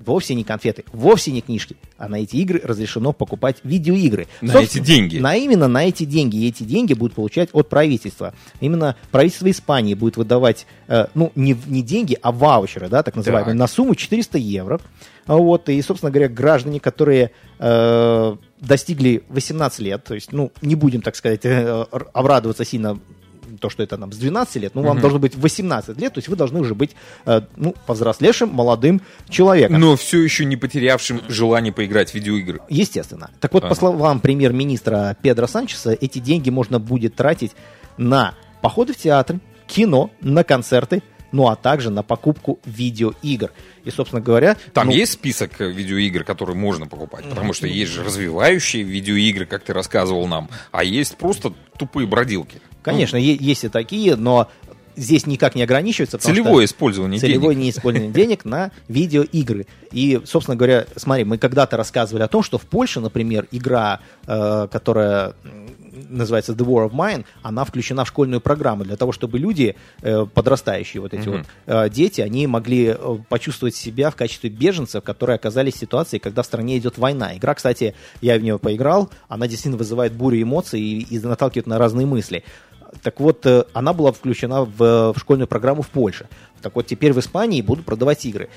Вовсе 0.04 0.34
не 0.34 0.44
конфеты, 0.44 0.84
вовсе 0.92 1.32
не 1.32 1.40
книжки, 1.40 1.76
а 1.98 2.08
на 2.08 2.16
эти 2.16 2.36
игры 2.36 2.60
разрешено 2.62 3.12
покупать 3.12 3.56
видеоигры. 3.64 4.28
На 4.40 4.52
Собственно, 4.52 4.82
эти 4.82 4.86
деньги? 4.86 5.18
На 5.18 5.34
именно 5.34 5.66
на 5.66 5.88
эти 5.88 6.04
деньги. 6.04 6.36
И 6.36 6.48
эти 6.48 6.62
деньги 6.62 6.92
будут 6.92 7.14
получать 7.14 7.48
от 7.52 7.68
правительства. 7.68 8.34
Именно 8.60 8.94
правительство 9.10 9.50
Испании 9.50 9.94
будет 9.94 10.16
выдавать, 10.16 10.66
э, 10.86 11.06
ну, 11.14 11.32
не, 11.34 11.56
не 11.66 11.82
деньги, 11.82 12.16
а 12.22 12.30
ваучеры, 12.30 12.88
да, 12.88 13.02
так 13.02 13.16
называемые, 13.16 13.54
так. 13.54 13.58
на 13.58 13.66
сумму 13.66 13.94
400 13.94 14.38
евро. 14.38 14.80
Вот, 15.26 15.68
и, 15.68 15.82
собственно 15.82 16.12
говоря, 16.12 16.28
граждане, 16.28 16.78
которые 16.78 17.32
э, 17.58 18.36
достигли 18.60 19.24
18 19.28 19.78
лет, 19.80 20.04
то 20.04 20.14
есть, 20.14 20.30
ну, 20.30 20.52
не 20.62 20.76
будем, 20.76 21.02
так 21.02 21.16
сказать, 21.16 21.44
э, 21.44 21.86
обрадоваться 22.12 22.64
сильно 22.64 23.00
то, 23.60 23.70
что 23.70 23.82
это 23.82 23.96
нам 23.96 24.12
с 24.12 24.16
12 24.16 24.56
лет, 24.56 24.74
ну, 24.74 24.82
вам 24.82 24.96
угу. 24.96 25.00
должно 25.00 25.18
быть 25.18 25.34
18 25.34 25.98
лет, 26.00 26.14
то 26.14 26.18
есть 26.18 26.28
вы 26.28 26.36
должны 26.36 26.60
уже 26.60 26.74
быть, 26.74 26.96
э, 27.24 27.42
ну, 27.56 27.74
повзрослевшим, 27.86 28.50
молодым 28.50 29.00
человеком. 29.28 29.80
Но 29.80 29.96
все 29.96 30.20
еще 30.20 30.44
не 30.44 30.56
потерявшим 30.56 31.22
желание 31.28 31.72
поиграть 31.72 32.10
в 32.10 32.14
видеоигры. 32.14 32.60
Естественно. 32.68 33.30
Так 33.40 33.52
вот, 33.54 33.64
ага. 33.64 33.70
по 33.70 33.74
словам 33.74 34.20
премьер-министра 34.20 35.16
Педро 35.22 35.46
Санчеса, 35.46 35.92
эти 35.92 36.18
деньги 36.18 36.50
можно 36.50 36.78
будет 36.78 37.14
тратить 37.14 37.52
на 37.96 38.34
походы 38.62 38.92
в 38.92 38.96
театр, 38.96 39.40
кино, 39.66 40.10
на 40.20 40.44
концерты, 40.44 41.02
ну 41.36 41.48
а 41.48 41.56
также 41.56 41.90
на 41.90 42.02
покупку 42.02 42.58
видеоигр. 42.64 43.52
И, 43.84 43.90
собственно 43.90 44.22
говоря... 44.22 44.56
Там 44.72 44.86
ну... 44.86 44.92
есть 44.92 45.12
список 45.12 45.60
э, 45.60 45.70
видеоигр, 45.70 46.24
которые 46.24 46.56
можно 46.56 46.86
покупать? 46.86 47.28
Потому 47.28 47.52
что 47.52 47.66
есть 47.66 47.92
же 47.92 48.02
развивающие 48.02 48.82
видеоигры, 48.82 49.44
как 49.46 49.62
ты 49.62 49.72
рассказывал 49.72 50.26
нам, 50.26 50.48
а 50.72 50.82
есть 50.82 51.16
просто 51.16 51.52
тупые 51.78 52.06
бродилки. 52.06 52.60
Конечно, 52.82 53.16
mm. 53.16 53.36
есть 53.40 53.64
и 53.64 53.68
такие, 53.68 54.16
но 54.16 54.48
здесь 54.96 55.26
никак 55.26 55.54
не 55.54 55.62
ограничивается. 55.62 56.18
Целевое 56.18 56.64
использование 56.64 57.20
целевое 57.20 57.54
денег. 57.54 57.64
неиспользование 57.66 58.12
денег 58.12 58.44
на 58.44 58.70
видеоигры. 58.88 59.66
И, 59.92 60.20
собственно 60.24 60.56
говоря, 60.56 60.86
смотри, 60.96 61.24
мы 61.24 61.38
когда-то 61.38 61.76
рассказывали 61.76 62.22
о 62.22 62.28
том, 62.28 62.42
что 62.42 62.58
в 62.58 62.62
Польше, 62.62 63.00
например, 63.00 63.46
игра, 63.50 64.00
э, 64.26 64.68
которая 64.70 65.34
называется 66.08 66.52
The 66.52 66.64
War 66.64 66.88
of 66.88 66.92
Mine, 66.92 67.24
она 67.42 67.64
включена 67.64 68.04
в 68.04 68.08
школьную 68.08 68.40
программу 68.40 68.84
для 68.84 68.96
того, 68.96 69.12
чтобы 69.12 69.38
люди, 69.38 69.76
э, 70.02 70.26
подрастающие 70.26 71.00
вот 71.00 71.14
эти 71.14 71.26
mm-hmm. 71.26 71.38
вот 71.38 71.86
э, 71.86 71.90
дети, 71.90 72.20
они 72.20 72.46
могли 72.46 72.96
почувствовать 73.28 73.74
себя 73.74 74.10
в 74.10 74.16
качестве 74.16 74.50
беженцев, 74.50 75.02
которые 75.02 75.36
оказались 75.36 75.74
в 75.74 75.78
ситуации, 75.78 76.18
когда 76.18 76.42
в 76.42 76.46
стране 76.46 76.78
идет 76.78 76.98
война. 76.98 77.36
Игра, 77.36 77.54
кстати, 77.54 77.94
я 78.20 78.38
в 78.38 78.42
нее 78.42 78.58
поиграл, 78.58 79.10
она 79.28 79.46
действительно 79.48 79.78
вызывает 79.78 80.12
бурю 80.12 80.42
эмоций 80.42 80.80
и, 80.80 81.02
и 81.02 81.18
наталкивает 81.18 81.66
на 81.66 81.78
разные 81.78 82.06
мысли 82.06 82.44
Так 83.02 83.20
вот, 83.20 83.46
она 83.72 83.92
была 83.92 84.12
включена 84.12 84.64
в, 84.64 85.12
в 85.12 85.18
школьную 85.18 85.46
программу 85.46 85.82
в 85.82 85.88
Польше. 85.88 86.28
Так 86.62 86.74
вот, 86.74 86.86
теперь 86.86 87.12
в 87.12 87.20
Испании 87.20 87.62
будут 87.62 87.84
продавать 87.84 88.24
игры. 88.24 88.48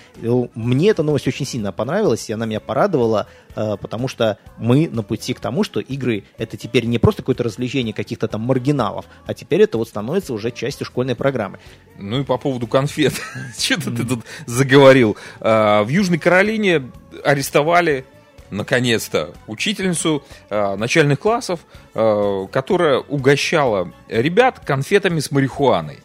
Мне 0.55 0.89
эта 0.89 1.03
новость 1.03 1.27
очень 1.27 1.45
сильно 1.45 1.71
понравилась, 1.71 2.29
и 2.29 2.33
она 2.33 2.45
меня 2.45 2.59
порадовала, 2.59 3.27
э, 3.55 3.77
потому 3.79 4.07
что 4.07 4.37
мы 4.57 4.89
на 4.89 5.03
пути 5.03 5.33
к 5.33 5.39
тому, 5.39 5.63
что 5.63 5.79
игры 5.79 6.23
это 6.37 6.57
теперь 6.57 6.85
не 6.85 6.97
просто 6.97 7.21
какое-то 7.21 7.43
развлечение 7.43 7.93
каких-то 7.93 8.27
там 8.27 8.41
маргиналов, 8.41 9.05
а 9.25 9.33
теперь 9.33 9.61
это 9.61 9.77
вот 9.77 9.89
становится 9.89 10.33
уже 10.33 10.51
частью 10.51 10.87
школьной 10.87 11.15
программы. 11.15 11.59
Ну 11.99 12.21
и 12.21 12.23
по 12.23 12.37
поводу 12.37 12.67
конфет. 12.67 13.13
Что-то 13.59 13.91
ты 13.91 14.03
тут 14.03 14.23
заговорил. 14.45 15.17
А, 15.39 15.83
в 15.83 15.89
Южной 15.89 16.17
Каролине 16.17 16.89
арестовали 17.23 18.05
наконец-то, 18.51 19.33
учительницу 19.47 20.23
э, 20.49 20.75
начальных 20.75 21.19
классов, 21.19 21.61
э, 21.93 22.47
которая 22.51 22.99
угощала 22.99 23.91
ребят 24.07 24.59
конфетами 24.59 25.19
с 25.19 25.31
марихуаной 25.31 25.99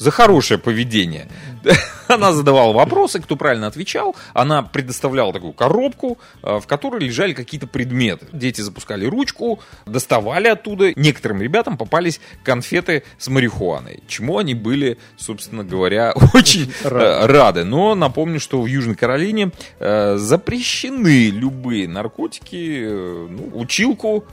за 0.00 0.10
хорошее 0.10 0.58
поведение. 0.58 1.28
Она 2.08 2.32
задавала 2.32 2.72
вопросы, 2.72 3.20
кто 3.20 3.36
правильно 3.36 3.66
отвечал. 3.66 4.16
Она 4.32 4.62
предоставляла 4.62 5.32
такую 5.32 5.52
коробку, 5.52 6.18
э, 6.42 6.58
в 6.58 6.66
которой 6.66 7.00
лежали 7.04 7.34
какие-то 7.34 7.66
предметы. 7.66 8.26
Дети 8.32 8.62
запускали 8.62 9.04
ручку, 9.04 9.60
доставали 9.84 10.48
оттуда. 10.48 10.92
Некоторым 10.96 11.42
ребятам 11.42 11.76
попались 11.76 12.20
конфеты 12.42 13.04
с 13.18 13.28
марихуаной, 13.28 14.02
чему 14.08 14.38
они 14.38 14.54
были, 14.54 14.96
собственно 15.18 15.64
говоря, 15.64 16.14
очень 16.34 16.72
э, 16.82 17.26
рады. 17.26 17.64
Но 17.64 17.94
напомню, 17.94 18.40
что 18.40 18.62
в 18.62 18.66
Южной 18.66 18.96
Каролине 18.96 19.52
э, 19.78 20.16
запрещены 20.16 21.28
любые 21.28 21.86
наркотики, 21.86 22.86
ну, 23.28 23.50
училку 23.52 24.24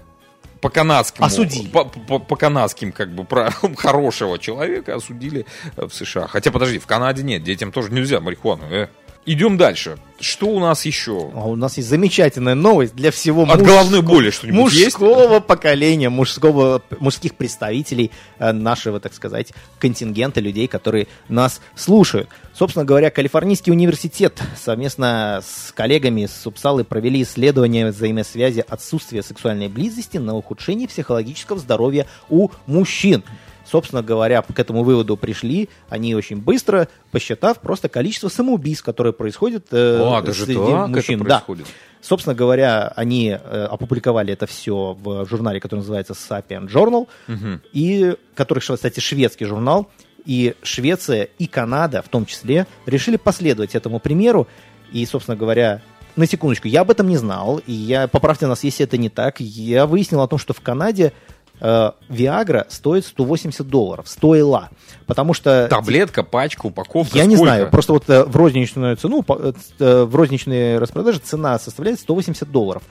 по 0.62 0.70
канадскому 0.70 1.26
осудили. 1.26 1.68
По, 1.70 1.86
по, 1.86 2.20
по 2.20 2.36
канадским 2.36 2.92
как 2.92 3.14
бы 3.14 3.24
про 3.24 3.52
хорошего 3.78 4.40
человека 4.40 4.96
осудили 4.96 5.46
в 5.76 5.90
США. 5.90 6.28
Хотя 6.28 6.52
подожди, 6.52 6.80
в 6.80 6.88
Канаде 6.88 7.24
нет, 7.24 7.44
детям 7.44 7.72
тоже 7.72 7.92
нельзя 7.92 8.20
марихуану. 8.20 8.66
Э. 8.70 8.88
Идем 9.30 9.58
дальше. 9.58 9.98
Что 10.22 10.48
у 10.48 10.62
нас 10.62 10.86
еще? 10.86 11.32
А 11.36 11.50
у 11.50 11.58
нас 11.58 11.76
есть 11.76 11.90
замечательная 11.90 12.56
новость 12.56 12.96
для 12.96 13.12
всего 13.12 13.44
От 13.44 13.60
муж... 13.60 13.68
головной 13.68 14.02
боли 14.02 14.30
что-нибудь 14.30 14.58
мужского 14.58 15.34
есть? 15.34 15.46
поколения, 15.46 16.08
мужского, 16.08 16.82
мужских 17.02 17.36
представителей 17.36 18.12
э, 18.40 18.54
нашего, 18.54 19.02
так 19.02 19.14
сказать, 19.14 19.52
контингента 19.80 20.40
людей, 20.40 20.70
которые 20.70 21.08
нас 21.28 21.60
слушают. 21.76 22.30
Собственно 22.54 22.86
говоря, 22.86 23.10
Калифорнийский 23.10 23.74
университет 23.74 24.42
совместно 24.58 25.44
с 25.46 25.74
коллегами 25.74 26.26
с 26.26 26.48
Упсалы 26.48 26.86
провели 26.86 27.22
исследование 27.22 27.92
взаимосвязи 27.92 28.64
отсутствия 28.66 29.22
сексуальной 29.24 29.68
близости 29.68 30.18
на 30.18 30.38
ухудшение 30.38 30.88
психологического 30.88 31.60
здоровья 31.60 32.08
у 32.30 32.48
мужчин 32.66 33.26
собственно 33.70 34.02
говоря, 34.02 34.42
к 34.42 34.60
этому 34.60 34.84
выводу 34.84 35.18
пришли 35.18 35.70
они 35.90 36.16
очень 36.16 36.38
быстро, 36.38 36.88
посчитав 37.12 37.60
просто 37.60 37.90
количество 37.90 38.30
самоубийств, 38.30 38.84
которые 38.84 39.14
происходят 39.14 39.68
э, 39.72 40.00
а, 40.02 40.22
даже 40.22 40.46
среди 40.46 40.60
так 40.60 40.90
мужчин. 40.90 41.22
Это 41.22 41.30
происходит? 41.30 41.66
Да. 41.66 41.72
Собственно 42.02 42.36
говоря, 42.36 42.94
они 42.96 43.30
э, 43.30 43.68
опубликовали 43.70 44.34
это 44.34 44.46
все 44.46 44.98
в 45.02 45.26
журнале, 45.28 45.60
который 45.60 45.80
называется 45.80 46.14
Sapient 46.14 46.70
Journal, 46.70 47.08
угу. 47.28 47.62
и 47.74 48.16
который, 48.36 48.60
кстати, 48.60 49.00
шведский 49.00 49.46
журнал. 49.46 49.90
И 50.26 50.56
Швеция 50.62 51.30
и 51.40 51.48
Канада, 51.48 52.02
в 52.02 52.10
том 52.10 52.26
числе, 52.26 52.68
решили 52.86 53.16
последовать 53.16 53.76
этому 53.76 54.00
примеру. 54.00 54.46
И, 54.92 55.06
собственно 55.06 55.38
говоря, 55.38 55.82
на 56.18 56.28
секундочку, 56.28 56.68
я 56.68 56.82
об 56.82 56.92
этом 56.92 57.08
не 57.08 57.16
знал, 57.16 57.62
и 57.66 57.72
я, 57.72 58.08
поправьте 58.08 58.48
нас, 58.48 58.64
если 58.64 58.84
это 58.86 58.98
не 58.98 59.10
так, 59.10 59.40
я 59.40 59.86
выяснил 59.86 60.22
о 60.22 60.28
том, 60.28 60.38
что 60.40 60.54
в 60.54 60.60
Канаде 60.62 61.14
э, 61.60 61.92
Viagra 62.10 62.66
стоит 62.70 63.06
180 63.06 63.68
долларов, 63.68 64.08
стоила. 64.08 64.70
Потому 65.06 65.34
что... 65.34 65.68
Таблетка, 65.70 66.24
пачка, 66.24 66.66
упаковка, 66.68 67.18
Я 67.18 67.24
сколько? 67.24 67.30
не 67.30 67.36
знаю, 67.36 67.70
просто 67.70 67.94
вот 67.94 68.10
э, 68.10 68.24
в 68.24 68.36
розничную 68.36 68.98
цену, 68.98 69.26
э, 69.28 70.04
в 70.04 70.16
розничной 70.16 70.78
распродаже 70.80 71.20
цена 71.20 71.58
составляет 71.60 72.00
180 72.00 72.52
долларов. 72.52 72.84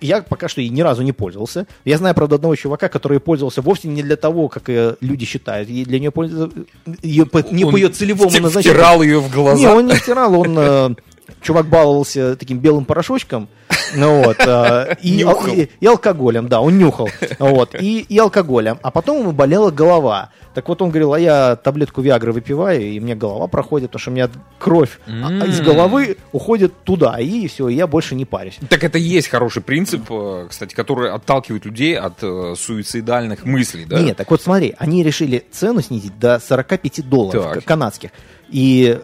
Я 0.00 0.22
пока 0.22 0.48
что 0.48 0.60
и 0.60 0.68
ни 0.68 0.80
разу 0.80 1.02
не 1.02 1.12
пользовался. 1.12 1.66
Я 1.84 1.98
знаю, 1.98 2.14
правда, 2.14 2.36
одного 2.36 2.54
чувака, 2.54 2.88
который 2.88 3.18
пользовался 3.18 3.62
вовсе 3.62 3.88
не 3.88 4.02
для 4.02 4.14
того, 4.14 4.48
как 4.48 4.68
люди 5.00 5.24
считают. 5.24 5.68
И 5.68 5.84
для 5.84 5.98
нее 5.98 6.12
пользовался 6.12 6.56
ее, 7.02 7.28
не 7.50 7.64
он 7.64 7.72
по 7.72 7.76
ее 7.76 7.88
целевому 7.88 8.30
назначению. 8.30 8.78
втирал 8.78 9.02
ее 9.02 9.18
в 9.18 9.32
глаза. 9.32 9.58
Не, 9.58 9.66
он 9.66 9.86
не 9.86 9.94
втирал, 9.94 10.38
он... 10.38 10.96
Чувак 11.40 11.66
баловался 11.66 12.36
таким 12.36 12.58
белым 12.58 12.84
порошочком, 12.84 13.48
ну, 13.94 14.22
вот, 14.22 14.36
э, 14.40 14.96
и, 15.02 15.22
и, 15.22 15.70
и 15.80 15.86
алкоголем, 15.86 16.48
да, 16.48 16.60
он 16.60 16.78
нюхал. 16.78 17.08
Вот, 17.38 17.74
и, 17.74 18.00
и 18.00 18.18
алкоголем. 18.18 18.78
А 18.82 18.90
потом 18.90 19.20
ему 19.20 19.32
болела 19.32 19.70
голова. 19.70 20.30
Так 20.54 20.68
вот 20.68 20.82
он 20.82 20.90
говорил, 20.90 21.12
а 21.12 21.20
я 21.20 21.56
таблетку 21.56 22.00
Виагры 22.00 22.32
выпиваю, 22.32 22.82
и 22.82 22.98
мне 23.00 23.14
голова 23.14 23.46
проходит, 23.46 23.90
потому 23.90 24.00
что 24.00 24.10
у 24.10 24.14
меня 24.14 24.28
кровь 24.58 24.98
mm-hmm. 25.06 25.48
из 25.48 25.60
головы 25.60 26.16
уходит 26.32 26.72
туда, 26.84 27.18
и 27.20 27.46
все, 27.46 27.68
и 27.68 27.74
я 27.74 27.86
больше 27.86 28.14
не 28.14 28.24
парюсь. 28.24 28.58
Так 28.68 28.82
это 28.82 28.98
и 28.98 29.02
есть 29.02 29.28
хороший 29.28 29.62
принцип, 29.62 30.02
э, 30.10 30.46
кстати, 30.48 30.74
который 30.74 31.12
отталкивает 31.12 31.64
людей 31.64 31.96
от 31.96 32.22
э, 32.22 32.54
суицидальных 32.56 33.44
мыслей, 33.44 33.84
да? 33.84 34.00
Нет, 34.00 34.16
так 34.16 34.30
вот 34.30 34.42
смотри, 34.42 34.74
они 34.78 35.02
решили 35.02 35.44
цену 35.52 35.80
снизить 35.80 36.18
до 36.18 36.40
45 36.40 37.08
долларов 37.08 37.54
так. 37.54 37.64
канадских. 37.64 38.10
И 38.50 38.98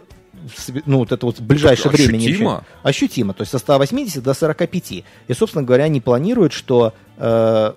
ну, 0.87 0.99
вот 0.99 1.13
это 1.13 1.27
вот 1.27 1.39
в 1.39 1.43
ближайшее 1.43 1.91
так, 1.91 1.95
время. 1.95 2.19
Ощутимо? 2.19 2.65
Ощутимо, 2.83 3.35
то 3.35 3.43
есть 3.43 3.53
со 3.53 3.59
180 3.59 4.23
до 4.23 4.35
45. 4.35 4.93
И, 4.93 5.05
собственно 5.33 5.65
говоря, 5.65 5.85
они 5.85 6.01
планируют, 6.01 6.53
что 6.53 6.95
э, 7.17 7.73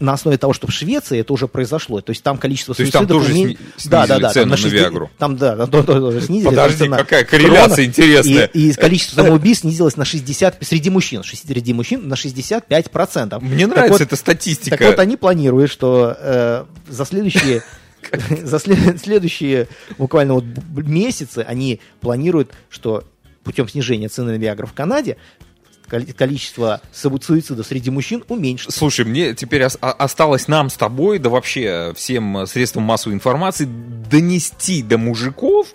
на 0.00 0.12
основе 0.12 0.36
того, 0.38 0.52
что 0.52 0.66
в 0.66 0.72
Швеции 0.72 1.20
это 1.20 1.32
уже 1.32 1.46
произошло. 1.46 2.00
То 2.00 2.10
есть 2.10 2.22
там 2.22 2.38
количество 2.38 2.74
То 2.74 2.82
есть 2.82 2.92
там 2.92 3.06
тоже 3.06 3.32
уме... 3.32 3.56
сни... 3.76 3.90
да, 3.90 4.06
да, 4.06 4.18
да, 4.18 4.30
цену 4.30 4.44
там 4.44 4.50
на, 4.50 4.56
60... 4.56 4.72
Виагру? 4.80 5.10
Там, 5.18 5.36
да, 5.36 5.66
там 5.66 5.84
тоже 5.84 6.20
снизили. 6.20 6.48
Подожди, 6.48 6.88
какая 6.88 7.24
корреляция 7.24 7.84
интересная. 7.84 8.46
И, 8.46 8.70
и 8.70 8.72
количество 8.72 9.22
самоубийств 9.22 9.62
снизилось 9.62 9.96
на 9.96 10.04
60, 10.04 10.58
среди 10.62 10.90
мужчин, 10.90 11.22
среди 11.24 11.72
мужчин 11.72 12.08
на 12.08 12.14
65%. 12.14 13.40
Мне 13.40 13.66
нравится 13.66 13.92
вот, 13.92 14.00
эта 14.00 14.16
статистика. 14.16 14.76
Так 14.76 14.86
вот, 14.86 14.98
они 14.98 15.16
планируют, 15.16 15.70
что 15.70 16.16
э, 16.18 16.64
за 16.88 17.04
следующие 17.04 17.62
за 18.42 18.58
следующие 18.58 19.68
буквально 19.98 20.34
вот 20.34 20.44
месяцы 20.74 21.44
они 21.46 21.80
планируют, 22.00 22.52
что 22.70 23.04
путем 23.42 23.68
снижения 23.68 24.08
цены 24.08 24.32
на 24.32 24.36
Виагру 24.36 24.66
в 24.66 24.72
Канаде 24.72 25.16
количество 26.16 26.80
суицидов 26.92 27.66
среди 27.66 27.90
мужчин 27.90 28.24
уменьшится. 28.28 28.76
Слушай, 28.76 29.04
мне 29.04 29.34
теперь 29.34 29.62
осталось 29.62 30.48
нам 30.48 30.70
с 30.70 30.74
тобой, 30.74 31.18
да 31.18 31.28
вообще 31.28 31.92
всем 31.94 32.46
средствам 32.46 32.84
массовой 32.84 33.14
информации 33.14 33.68
донести 34.10 34.82
до 34.82 34.98
мужиков, 34.98 35.68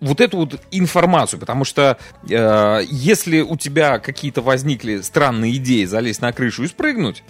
вот 0.00 0.20
эту 0.20 0.36
вот 0.38 0.60
информацию, 0.70 1.40
потому 1.40 1.64
что 1.64 1.98
э, 2.28 2.80
если 2.88 3.40
у 3.40 3.56
тебя 3.56 3.98
какие-то 3.98 4.42
возникли 4.42 5.00
странные 5.00 5.56
идеи 5.56 5.84
залезть 5.86 6.22
на 6.22 6.32
крышу 6.32 6.64
и 6.64 6.68
спрыгнуть, 6.68 7.24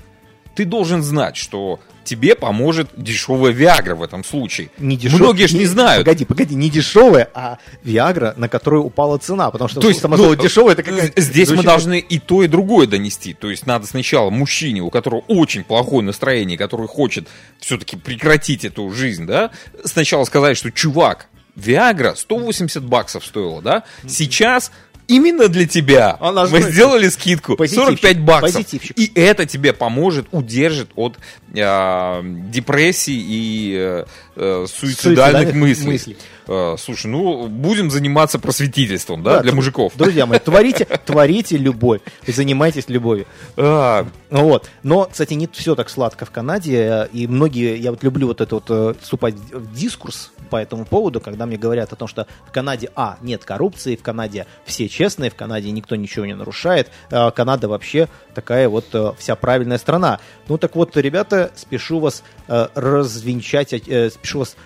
ты 0.58 0.64
должен 0.64 1.04
знать, 1.04 1.36
что 1.36 1.78
тебе 2.02 2.34
поможет 2.34 2.88
дешевая 2.96 3.52
Виагра 3.52 3.94
в 3.94 4.02
этом 4.02 4.24
случае. 4.24 4.70
Не 4.78 4.96
дешев... 4.96 5.20
Многие 5.20 5.46
же 5.46 5.54
не, 5.54 5.60
не 5.60 5.66
знают. 5.66 6.04
Погоди, 6.04 6.24
погоди, 6.24 6.56
не 6.56 6.68
дешевая, 6.68 7.30
а 7.32 7.58
Виагра, 7.84 8.34
на 8.36 8.48
которую 8.48 8.82
упала 8.82 9.18
цена. 9.18 9.52
Потому 9.52 9.68
что 9.68 9.80
то 9.80 9.86
есть, 9.86 10.00
само 10.00 10.16
ну, 10.16 10.34
дешевая, 10.34 10.72
это 10.72 10.82
какая 10.82 11.12
Здесь 11.14 11.50
мы 11.50 11.62
должны 11.62 12.00
и 12.00 12.18
то, 12.18 12.42
и 12.42 12.48
другое 12.48 12.88
донести. 12.88 13.34
То 13.34 13.50
есть 13.50 13.66
надо 13.66 13.86
сначала 13.86 14.30
мужчине, 14.30 14.80
у 14.80 14.90
которого 14.90 15.20
очень 15.28 15.62
плохое 15.62 16.02
настроение, 16.02 16.58
который 16.58 16.88
хочет 16.88 17.28
все-таки 17.60 17.94
прекратить 17.94 18.64
эту 18.64 18.90
жизнь, 18.90 19.24
да, 19.24 19.52
сначала 19.84 20.24
сказать, 20.24 20.56
что 20.56 20.72
чувак, 20.72 21.28
Виагра 21.54 22.16
180 22.16 22.82
баксов 22.84 23.24
стоила, 23.24 23.62
да? 23.62 23.84
Сейчас 24.08 24.72
именно 25.08 25.48
для 25.48 25.66
тебя. 25.66 26.16
Мы 26.20 26.62
сделали 26.62 27.08
скидку. 27.08 27.56
45 27.56 28.20
баксов. 28.20 28.64
И 28.94 29.10
это 29.14 29.46
тебе 29.46 29.72
поможет, 29.72 30.26
удержит 30.30 30.90
от 30.94 31.18
э, 31.52 32.20
депрессии 32.50 33.14
и 33.16 33.74
э, 33.76 34.04
э 34.36 34.66
суицидальных, 34.68 35.00
суицидальных 35.00 35.54
мыслей. 35.54 35.86
мыслей. 35.86 36.16
Э, 36.48 36.76
слушай, 36.78 37.08
ну 37.08 37.46
будем 37.46 37.90
заниматься 37.90 38.38
просветительством, 38.38 39.22
да, 39.22 39.36
да 39.36 39.42
для 39.42 39.52
мужиков. 39.52 39.92
Друзья 39.96 40.24
мои, 40.24 40.38
творите, 40.38 40.84
творите 41.06 41.58
любовь, 41.58 42.00
занимайтесь 42.26 42.88
любовью. 42.88 43.26
А. 43.56 44.08
Вот. 44.30 44.70
Но, 44.82 45.04
кстати, 45.04 45.34
не 45.34 45.46
все 45.52 45.74
так 45.74 45.90
сладко 45.90 46.24
в 46.24 46.30
Канаде, 46.30 47.08
и 47.12 47.26
многие, 47.26 47.76
я 47.76 47.90
вот 47.90 48.02
люблю 48.02 48.28
вот 48.28 48.40
это 48.40 48.54
вот 48.54 48.64
э, 48.70 48.94
вступать 49.00 49.34
в 49.34 49.74
дискурс 49.74 50.32
по 50.48 50.56
этому 50.56 50.86
поводу, 50.86 51.20
когда 51.20 51.44
мне 51.44 51.58
говорят 51.58 51.92
о 51.92 51.96
том, 51.96 52.08
что 52.08 52.26
в 52.46 52.52
Канаде, 52.52 52.90
а, 52.96 53.18
нет 53.20 53.44
коррупции, 53.44 53.96
в 53.96 54.02
Канаде 54.02 54.46
все 54.64 54.88
честные, 54.88 55.30
в 55.30 55.34
Канаде 55.34 55.70
никто 55.70 55.96
ничего 55.96 56.24
не 56.24 56.34
нарушает, 56.34 56.90
а 57.10 57.30
Канада 57.30 57.68
вообще 57.68 58.08
такая 58.34 58.68
вот 58.70 58.86
вся 59.18 59.36
правильная 59.36 59.78
страна. 59.78 60.20
Ну 60.48 60.56
так 60.56 60.74
вот, 60.76 60.96
ребята, 60.96 61.37
спешу 61.54 62.00
вас 62.00 62.22
э, 62.46 62.68
развенчать, 62.74 63.72
э, 63.72 64.10
спешу 64.10 64.40
вас 64.40 64.56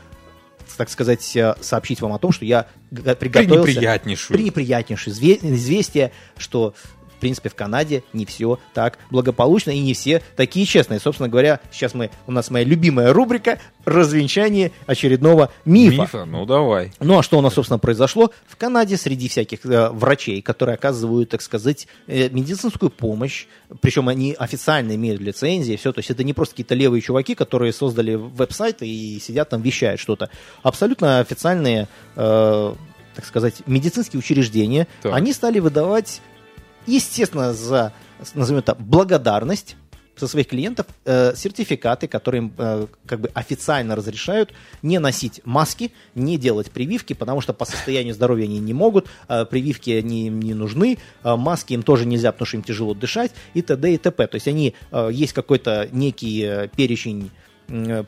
так 0.76 0.88
сказать, 0.88 1.36
сообщить 1.60 2.00
вам 2.00 2.14
о 2.14 2.18
том, 2.18 2.32
что 2.32 2.46
я 2.46 2.66
приготовился... 2.90 3.62
Пренеприятнейшую. 3.64 4.38
Пренеприятнейшее 4.38 5.12
известие, 5.54 6.12
что 6.38 6.74
принципе, 7.22 7.48
в 7.48 7.54
Канаде 7.54 8.02
не 8.12 8.26
все 8.26 8.58
так 8.74 8.98
благополучно 9.10 9.70
и 9.70 9.78
не 9.78 9.94
все 9.94 10.22
такие 10.36 10.66
честные. 10.66 11.00
Собственно 11.00 11.28
говоря, 11.28 11.60
сейчас 11.70 11.94
мы, 11.94 12.10
у 12.26 12.32
нас 12.32 12.50
моя 12.50 12.64
любимая 12.64 13.12
рубрика 13.12 13.58
развенчание 13.84 14.72
очередного 14.86 15.50
мифа. 15.64 16.02
Мифа? 16.02 16.24
Ну, 16.24 16.44
давай. 16.46 16.92
Ну, 17.00 17.18
а 17.18 17.22
что 17.22 17.38
у 17.38 17.40
нас, 17.40 17.54
собственно, 17.54 17.78
произошло? 17.78 18.32
В 18.46 18.56
Канаде 18.56 18.96
среди 18.96 19.28
всяких 19.28 19.64
э, 19.64 19.88
врачей, 19.90 20.42
которые 20.42 20.74
оказывают, 20.74 21.30
так 21.30 21.42
сказать, 21.42 21.86
э, 22.06 22.28
медицинскую 22.28 22.90
помощь, 22.90 23.46
причем 23.80 24.08
они 24.08 24.34
официально 24.38 24.94
имеют 24.94 25.20
лицензии, 25.20 25.76
все, 25.76 25.92
то 25.92 26.00
есть 26.00 26.10
это 26.10 26.24
не 26.24 26.32
просто 26.32 26.54
какие-то 26.54 26.74
левые 26.74 27.00
чуваки, 27.00 27.34
которые 27.34 27.72
создали 27.72 28.14
веб-сайты 28.14 28.86
и 28.86 29.20
сидят 29.20 29.48
там, 29.50 29.62
вещают 29.62 30.00
что-то. 30.00 30.30
Абсолютно 30.62 31.20
официальные, 31.20 31.88
э, 32.16 32.74
так 33.14 33.24
сказать, 33.24 33.62
медицинские 33.66 34.18
учреждения, 34.18 34.86
так. 35.02 35.12
они 35.14 35.32
стали 35.32 35.58
выдавать, 35.58 36.20
естественно, 36.86 37.52
за, 37.52 37.92
назовем 38.34 38.60
это, 38.60 38.74
благодарность 38.74 39.76
со 40.16 40.28
своих 40.28 40.48
клиентов 40.48 40.86
э, 41.04 41.34
сертификаты, 41.34 42.06
которые 42.06 42.42
им 42.42 42.54
э, 42.58 42.86
как 43.06 43.20
бы 43.20 43.30
официально 43.34 43.96
разрешают 43.96 44.52
не 44.82 44.98
носить 44.98 45.40
маски, 45.44 45.92
не 46.14 46.36
делать 46.36 46.70
прививки, 46.70 47.12
потому 47.14 47.40
что 47.40 47.52
по 47.54 47.64
состоянию 47.64 48.14
здоровья 48.14 48.44
они 48.44 48.58
не 48.58 48.74
могут, 48.74 49.06
э, 49.28 49.44
прививки 49.46 49.90
они 49.90 50.26
им 50.28 50.40
не 50.40 50.54
нужны, 50.54 50.98
э, 51.24 51.36
маски 51.36 51.72
им 51.72 51.82
тоже 51.82 52.06
нельзя, 52.06 52.32
потому 52.32 52.46
что 52.46 52.56
им 52.58 52.62
тяжело 52.62 52.94
дышать 52.94 53.32
и 53.54 53.62
т.д. 53.62 53.94
и 53.94 53.98
т.п. 53.98 54.26
То 54.26 54.34
есть 54.36 54.48
они, 54.48 54.74
э, 54.90 55.08
есть 55.12 55.32
какой-то 55.32 55.88
некий 55.92 56.42
э, 56.42 56.68
перечень 56.68 57.30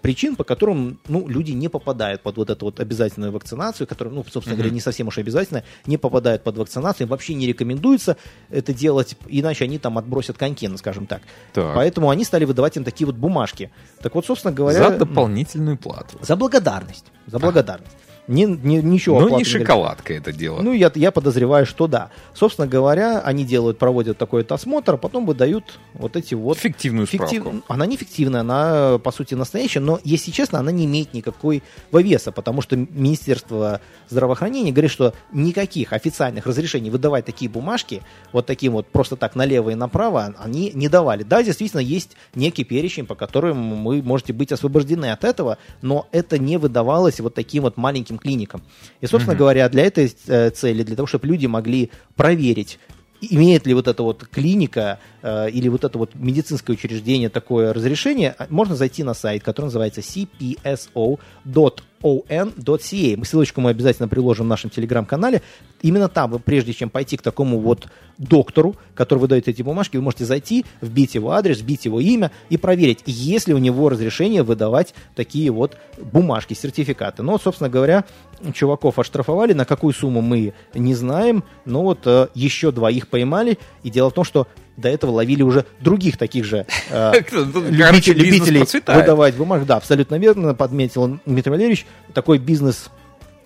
причин, 0.03 0.37
по 0.37 0.45
которым 0.45 0.99
ну, 1.09 1.27
люди 1.29 1.53
не 1.53 1.69
попадают 1.69 2.23
под 2.23 2.37
вот 2.37 2.51
эту 2.51 2.67
вот 2.67 2.81
обязательную 2.81 3.33
вакцинацию, 3.33 3.87
которая, 3.87 4.15
ну, 4.15 4.25
собственно 4.25 4.55
mm-hmm. 4.55 4.57
говоря, 4.57 4.75
не 4.75 4.81
совсем 4.81 5.09
уж 5.09 5.19
обязательная, 5.19 5.65
не 5.87 5.97
попадают 5.97 6.43
под 6.43 6.59
вакцинацию, 6.59 7.07
им 7.07 7.11
вообще 7.11 7.35
не 7.35 7.47
рекомендуется 7.47 8.17
это 8.51 8.75
делать, 8.75 9.17
иначе 9.27 9.65
они 9.65 9.79
там 9.79 9.97
отбросят 9.99 10.37
коньки, 10.37 10.69
ну, 10.69 10.77
скажем 10.77 11.07
так. 11.07 11.23
так. 11.53 11.75
Поэтому 11.75 12.11
они 12.11 12.25
стали 12.25 12.45
выдавать 12.45 12.77
им 12.77 12.85
такие 12.85 13.07
вот 13.07 13.17
бумажки. 13.17 13.71
Так 14.03 14.15
вот, 14.15 14.27
собственно 14.27 14.53
говоря... 14.53 14.91
За 14.91 14.99
дополнительную 14.99 15.79
плату. 15.79 16.19
За 16.21 16.37
благодарность. 16.37 17.07
За 17.27 17.39
благодарность. 17.39 17.97
Не, 18.27 18.45
не, 18.45 18.83
ничего. 18.83 19.21
Ну, 19.21 19.37
не 19.37 19.45
шоколадка 19.45 20.15
это 20.15 20.33
дело. 20.33 20.61
Ну, 20.63 20.73
я, 20.73 20.91
я 20.95 21.11
подозреваю, 21.11 21.67
что 21.67 21.87
да. 21.87 22.11
Собственно 22.33 22.67
говоря, 22.67 23.21
они 23.21 23.45
делают, 23.45 23.79
проводят 23.79 24.17
такой 24.17 24.43
осмотр, 24.43 24.95
а 24.95 24.97
потом 24.97 25.27
выдают 25.27 25.79
вот 25.93 26.17
эти 26.17 26.35
вот... 26.35 26.59
Фиктивную 26.59 27.07
фиктив... 27.07 27.43
справку. 27.43 27.63
Она 27.69 27.85
не 27.87 27.97
фиктивная, 27.97 28.41
она, 28.41 28.99
по 28.99 29.13
сути, 29.13 29.35
настоящая, 29.35 29.81
но, 29.81 30.01
если 30.05 30.31
честно, 30.31 30.59
она 30.59 30.73
не 30.73 30.87
имеет 30.87 31.13
никакой 31.13 31.63
веса, 31.93 32.33
потому 32.33 32.63
что 32.63 32.77
Министерство 32.77 33.81
здравоохранения 34.09 34.73
говорит, 34.73 34.91
что 34.91 35.13
никаких 35.33 35.93
официальных 35.93 36.47
разрешений 36.47 36.91
выдавать 36.91 37.27
такие 37.27 37.51
бумажки, 37.51 38.03
вот 38.33 38.47
таким 38.47 38.73
вот 38.73 38.87
просто 38.87 39.17
так 39.17 39.35
налево 39.35 39.71
и 39.71 39.75
направо, 39.75 40.35
они 40.39 40.71
не 40.75 40.89
давали. 40.89 41.25
Да, 41.25 41.43
действительно, 41.43 41.81
есть 41.81 42.17
некий 42.35 42.65
перечень, 42.65 43.05
по 43.05 43.15
которым 43.15 43.85
вы 43.85 44.03
можете 44.03 44.33
быть 44.33 44.51
освобождены 44.51 45.11
от 45.11 45.25
этого, 45.25 45.59
но 45.83 46.07
это 46.11 46.39
не 46.39 46.57
выдавалось 46.57 47.21
вот 47.21 47.35
таким 47.35 47.65
вот 47.65 47.77
маленьким 47.77 48.14
медицинским 48.15 48.19
клиникам. 48.19 48.63
И, 49.01 49.07
собственно 49.07 49.35
угу. 49.35 49.41
говоря, 49.41 49.69
для 49.69 49.85
этой 49.85 50.15
э, 50.27 50.51
цели, 50.51 50.83
для 50.83 50.97
того, 50.97 51.07
чтобы 51.07 51.27
люди 51.27 51.47
могли 51.47 51.91
проверить, 52.17 52.79
имеет 53.21 53.67
ли 53.67 53.75
вот 53.75 53.89
эта 53.89 54.03
вот 54.03 54.27
клиника 54.27 54.99
э, 55.23 55.51
или 55.51 55.69
вот 55.69 55.85
это 55.85 55.99
вот 55.99 56.15
медицинское 56.15 56.73
учреждение 56.73 57.29
такое 57.29 57.73
разрешение, 57.73 58.35
можно 58.51 58.77
зайти 58.77 59.03
на 59.03 59.15
сайт, 59.15 59.43
который 59.43 59.67
называется 59.67 60.01
cpso.org 60.01 61.83
on.ca. 62.05 63.25
Ссылочку 63.25 63.61
мы 63.61 63.71
обязательно 63.71 64.07
приложим 64.09 64.47
в 64.47 64.49
нашем 64.49 64.71
телеграм-канале. 64.71 65.43
Именно 65.83 66.09
там, 66.09 66.31
вы, 66.31 66.39
прежде 66.39 66.73
чем 66.75 66.91
пойти 66.91 67.17
к 67.17 67.23
такому 67.23 67.59
вот 67.59 67.87
доктору, 68.19 68.77
который 68.95 69.19
выдает 69.19 69.49
эти 69.49 69.63
бумажки, 69.63 69.97
вы 69.97 70.03
можете 70.03 70.25
зайти, 70.25 70.65
вбить 70.81 71.15
его 71.15 71.33
адрес, 71.33 71.61
вбить 71.61 71.87
его 71.87 72.01
имя 72.01 72.31
и 72.51 72.57
проверить, 72.57 73.03
есть 73.07 73.49
ли 73.49 73.55
у 73.55 73.59
него 73.59 73.89
разрешение 73.89 74.43
выдавать 74.43 74.95
такие 75.17 75.51
вот 75.51 75.77
бумажки, 76.01 76.55
сертификаты. 76.55 77.23
Но, 77.23 77.39
собственно 77.39 77.71
говоря, 77.71 78.05
чуваков 78.53 78.99
оштрафовали, 78.99 79.53
на 79.53 79.65
какую 79.65 79.95
сумму 79.95 80.21
мы 80.21 80.53
не 80.75 80.95
знаем, 80.95 81.43
но 81.65 81.83
вот 81.83 82.01
э, 82.07 82.29
еще 82.35 82.71
двоих 82.71 83.09
поймали. 83.09 83.59
И 83.83 83.91
дело 83.91 84.11
в 84.11 84.15
том, 84.15 84.25
что 84.25 84.47
до 84.77 84.89
этого 84.89 85.13
ловили 85.13 85.43
уже 85.43 85.65
других 85.81 86.17
таких 86.17 86.45
же 86.45 86.67
э, 86.91 87.13
любителей 87.31 88.65
выдавать 88.87 89.35
бумажки. 89.35 89.67
Да, 89.67 89.77
абсолютно 89.77 90.17
верно, 90.17 90.55
подметил 90.55 91.19
Дмитрий 91.27 91.51
Валерьевич. 91.51 91.87
Такой 92.13 92.39
бизнес 92.39 92.91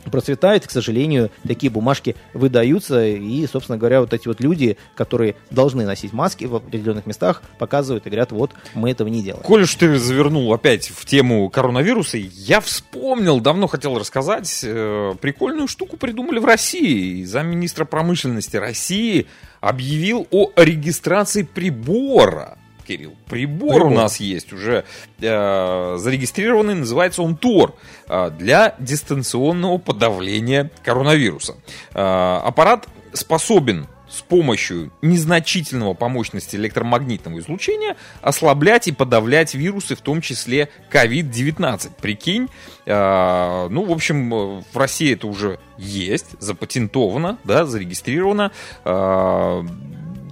процветает, 0.04 0.66
к 0.66 0.70
сожалению, 0.70 1.30
такие 1.46 1.70
бумажки 1.70 2.16
выдаются, 2.34 3.06
и, 3.06 3.46
собственно 3.46 3.78
говоря, 3.78 4.00
вот 4.00 4.12
эти 4.12 4.28
вот 4.28 4.40
люди, 4.40 4.76
которые 4.94 5.36
должны 5.50 5.84
носить 5.84 6.12
маски 6.12 6.44
в 6.44 6.56
определенных 6.56 7.06
местах, 7.06 7.42
показывают 7.58 8.06
и 8.06 8.10
говорят, 8.10 8.32
вот, 8.32 8.52
мы 8.74 8.90
этого 8.90 9.08
не 9.08 9.22
делаем. 9.22 9.44
Коль 9.44 9.62
уж 9.62 9.74
ты 9.74 9.98
завернул 9.98 10.52
опять 10.52 10.88
в 10.88 11.04
тему 11.04 11.48
коронавируса, 11.50 12.18
я 12.18 12.60
вспомнил, 12.60 13.40
давно 13.40 13.66
хотел 13.66 13.98
рассказать, 13.98 14.60
э, 14.62 15.14
прикольную 15.20 15.68
штуку 15.68 15.96
придумали 15.96 16.38
в 16.38 16.44
России. 16.44 17.24
Замминистра 17.24 17.84
промышленности 17.84 18.56
России 18.56 19.26
объявил 19.60 20.26
о 20.30 20.50
регистрации 20.56 21.42
прибора. 21.42 22.58
Кирилл, 22.88 23.14
прибор, 23.26 23.74
прибор. 23.74 23.86
у 23.86 23.90
нас 23.90 24.18
есть 24.18 24.54
уже 24.54 24.84
э, 25.20 25.96
зарегистрированный, 25.98 26.74
называется 26.74 27.20
он 27.20 27.36
ТОР, 27.36 27.74
э, 28.08 28.30
для 28.30 28.74
дистанционного 28.78 29.76
подавления 29.76 30.70
коронавируса. 30.82 31.56
Э, 31.92 32.40
аппарат 32.42 32.88
способен 33.12 33.88
с 34.08 34.22
помощью 34.22 34.90
незначительного 35.02 35.92
по 35.92 36.08
мощности 36.08 36.56
электромагнитного 36.56 37.40
излучения 37.40 37.94
ослаблять 38.22 38.88
и 38.88 38.92
подавлять 38.92 39.52
вирусы, 39.52 39.94
в 39.94 40.00
том 40.00 40.22
числе 40.22 40.70
COVID-19. 40.90 41.90
Прикинь, 42.00 42.48
э, 42.86 43.68
ну, 43.70 43.84
в 43.84 43.92
общем, 43.92 44.62
в 44.62 44.76
России 44.76 45.12
это 45.12 45.26
уже 45.26 45.60
есть, 45.76 46.40
запатентовано, 46.40 47.36
да, 47.44 47.66
зарегистрировано. 47.66 48.50
Э, 48.86 49.62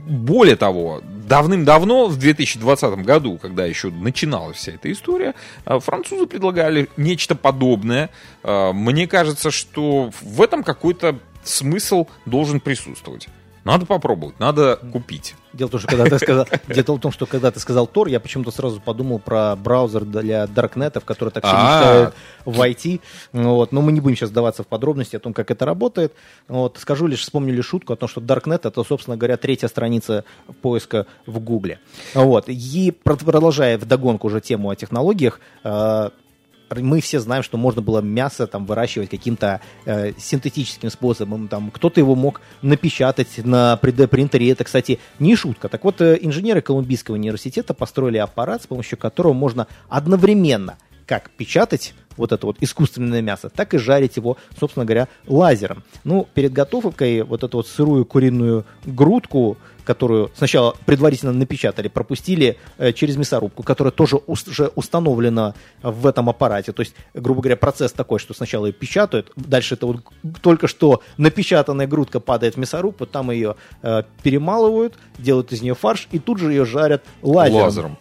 более 0.06 0.56
того, 0.56 1.02
давным-давно, 1.26 2.06
в 2.06 2.16
2020 2.18 3.04
году, 3.04 3.38
когда 3.38 3.64
еще 3.66 3.90
начиналась 3.90 4.56
вся 4.56 4.72
эта 4.72 4.90
история, 4.90 5.34
э, 5.64 5.78
французы 5.80 6.26
предлагали 6.26 6.88
нечто 6.96 7.34
подобное. 7.34 8.10
Э, 8.42 8.72
мне 8.72 9.06
кажется, 9.06 9.50
что 9.50 10.10
в 10.20 10.42
этом 10.42 10.62
какой-то 10.62 11.18
смысл 11.44 12.06
должен 12.24 12.60
присутствовать. 12.60 13.28
Надо 13.66 13.84
попробовать, 13.84 14.38
надо 14.38 14.76
купить. 14.76 15.34
Дело 15.52 15.66
в 15.66 15.70
том, 15.72 15.80
что 15.80 15.88
когда 15.88 16.04
ты 16.04 16.18
сказал, 16.18 16.46
дело 16.68 16.96
в 16.96 17.00
том, 17.00 17.10
что 17.10 17.26
когда 17.26 17.50
ты 17.50 17.58
сказал 17.58 17.90
Tor, 17.92 18.08
я 18.08 18.20
почему-то 18.20 18.52
сразу 18.52 18.80
подумал 18.80 19.18
про 19.18 19.56
браузер 19.56 20.04
для 20.04 20.46
даркнетов, 20.46 21.04
который 21.04 21.30
так 21.30 21.44
все 21.44 21.52
мечтают 21.52 22.14
войти. 22.44 23.00
Вот. 23.32 23.72
Но 23.72 23.82
мы 23.82 23.90
не 23.90 24.00
будем 24.00 24.16
сейчас 24.16 24.28
сдаваться 24.28 24.62
в 24.62 24.68
подробности 24.68 25.16
о 25.16 25.18
том, 25.18 25.32
как 25.32 25.50
это 25.50 25.64
работает. 25.64 26.12
Вот. 26.46 26.78
Скажу 26.78 27.08
лишь, 27.08 27.22
вспомню 27.22 27.52
лишь 27.52 27.66
шутку 27.66 27.92
о 27.92 27.96
том, 27.96 28.08
что 28.08 28.20
Darknet 28.20 28.60
это, 28.62 28.84
собственно 28.84 29.16
говоря, 29.16 29.36
третья 29.36 29.66
страница 29.66 30.24
поиска 30.62 31.06
в 31.26 31.40
Гугле. 31.40 31.80
Вот. 32.14 32.44
И 32.48 32.94
продолжая 33.02 33.78
вдогонку 33.78 34.28
уже 34.28 34.40
тему 34.40 34.70
о 34.70 34.76
технологиях, 34.76 35.40
э, 35.64 36.10
мы 36.70 37.00
все 37.00 37.20
знаем, 37.20 37.42
что 37.42 37.56
можно 37.56 37.82
было 37.82 38.00
мясо 38.00 38.46
там 38.46 38.66
выращивать 38.66 39.10
каким-то 39.10 39.60
э, 39.84 40.12
синтетическим 40.18 40.90
способом. 40.90 41.48
Там 41.48 41.70
кто-то 41.70 42.00
его 42.00 42.14
мог 42.14 42.40
напечатать 42.62 43.38
на 43.44 43.78
3D-принтере. 43.80 44.50
Это, 44.50 44.64
кстати, 44.64 44.98
не 45.18 45.36
шутка. 45.36 45.68
Так 45.68 45.84
вот, 45.84 46.00
э, 46.00 46.18
инженеры 46.20 46.60
Колумбийского 46.60 47.14
университета 47.14 47.74
построили 47.74 48.18
аппарат, 48.18 48.62
с 48.62 48.66
помощью 48.66 48.98
которого 48.98 49.32
можно 49.32 49.66
одновременно 49.88 50.76
как 51.06 51.30
печатать 51.30 51.94
вот 52.16 52.32
это 52.32 52.46
вот 52.46 52.56
искусственное 52.60 53.22
мясо, 53.22 53.48
так 53.48 53.74
и 53.74 53.78
жарить 53.78 54.16
его, 54.16 54.36
собственно 54.58 54.84
говоря, 54.84 55.08
лазером. 55.26 55.82
Ну, 56.04 56.26
перед 56.34 56.52
готовкой 56.52 57.22
вот 57.22 57.42
эту 57.42 57.58
вот 57.58 57.68
сырую 57.68 58.04
куриную 58.04 58.64
грудку, 58.84 59.58
которую 59.84 60.30
сначала 60.34 60.74
предварительно 60.84 61.32
напечатали, 61.32 61.88
пропустили 61.88 62.56
э, 62.78 62.92
через 62.92 63.16
мясорубку, 63.16 63.62
которая 63.62 63.92
тоже 63.92 64.16
уже 64.26 64.68
установлена 64.74 65.54
в 65.82 66.06
этом 66.06 66.28
аппарате. 66.28 66.72
То 66.72 66.80
есть, 66.80 66.94
грубо 67.14 67.42
говоря, 67.42 67.56
процесс 67.56 67.92
такой, 67.92 68.18
что 68.18 68.34
сначала 68.34 68.66
ее 68.66 68.72
печатают, 68.72 69.32
дальше 69.36 69.74
это 69.74 69.86
вот 69.86 70.02
только 70.42 70.66
что 70.66 71.02
напечатанная 71.18 71.86
грудка 71.86 72.18
падает 72.18 72.54
в 72.54 72.58
мясорубку, 72.58 73.06
там 73.06 73.30
ее 73.30 73.56
э, 73.82 74.02
перемалывают, 74.22 74.94
делают 75.18 75.52
из 75.52 75.62
нее 75.62 75.74
фарш 75.74 76.08
и 76.10 76.18
тут 76.18 76.38
же 76.38 76.50
ее 76.50 76.64
жарят 76.64 77.04
лазером. 77.22 77.62
лазером. 77.62 77.98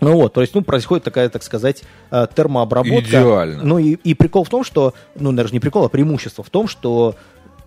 Ну 0.00 0.12
вот, 0.12 0.34
то 0.34 0.40
есть, 0.40 0.54
ну, 0.54 0.62
происходит 0.62 1.04
такая, 1.04 1.28
так 1.28 1.42
сказать, 1.42 1.82
э, 2.10 2.26
термообработка. 2.34 3.08
Идеально. 3.08 3.62
Ну 3.62 3.78
и, 3.78 3.92
и 3.92 4.14
прикол 4.14 4.44
в 4.44 4.48
том, 4.48 4.64
что, 4.64 4.94
ну, 5.14 5.32
даже 5.32 5.52
не 5.52 5.60
прикол, 5.60 5.84
а 5.84 5.88
преимущество 5.88 6.44
в 6.44 6.50
том, 6.50 6.68
что 6.68 7.14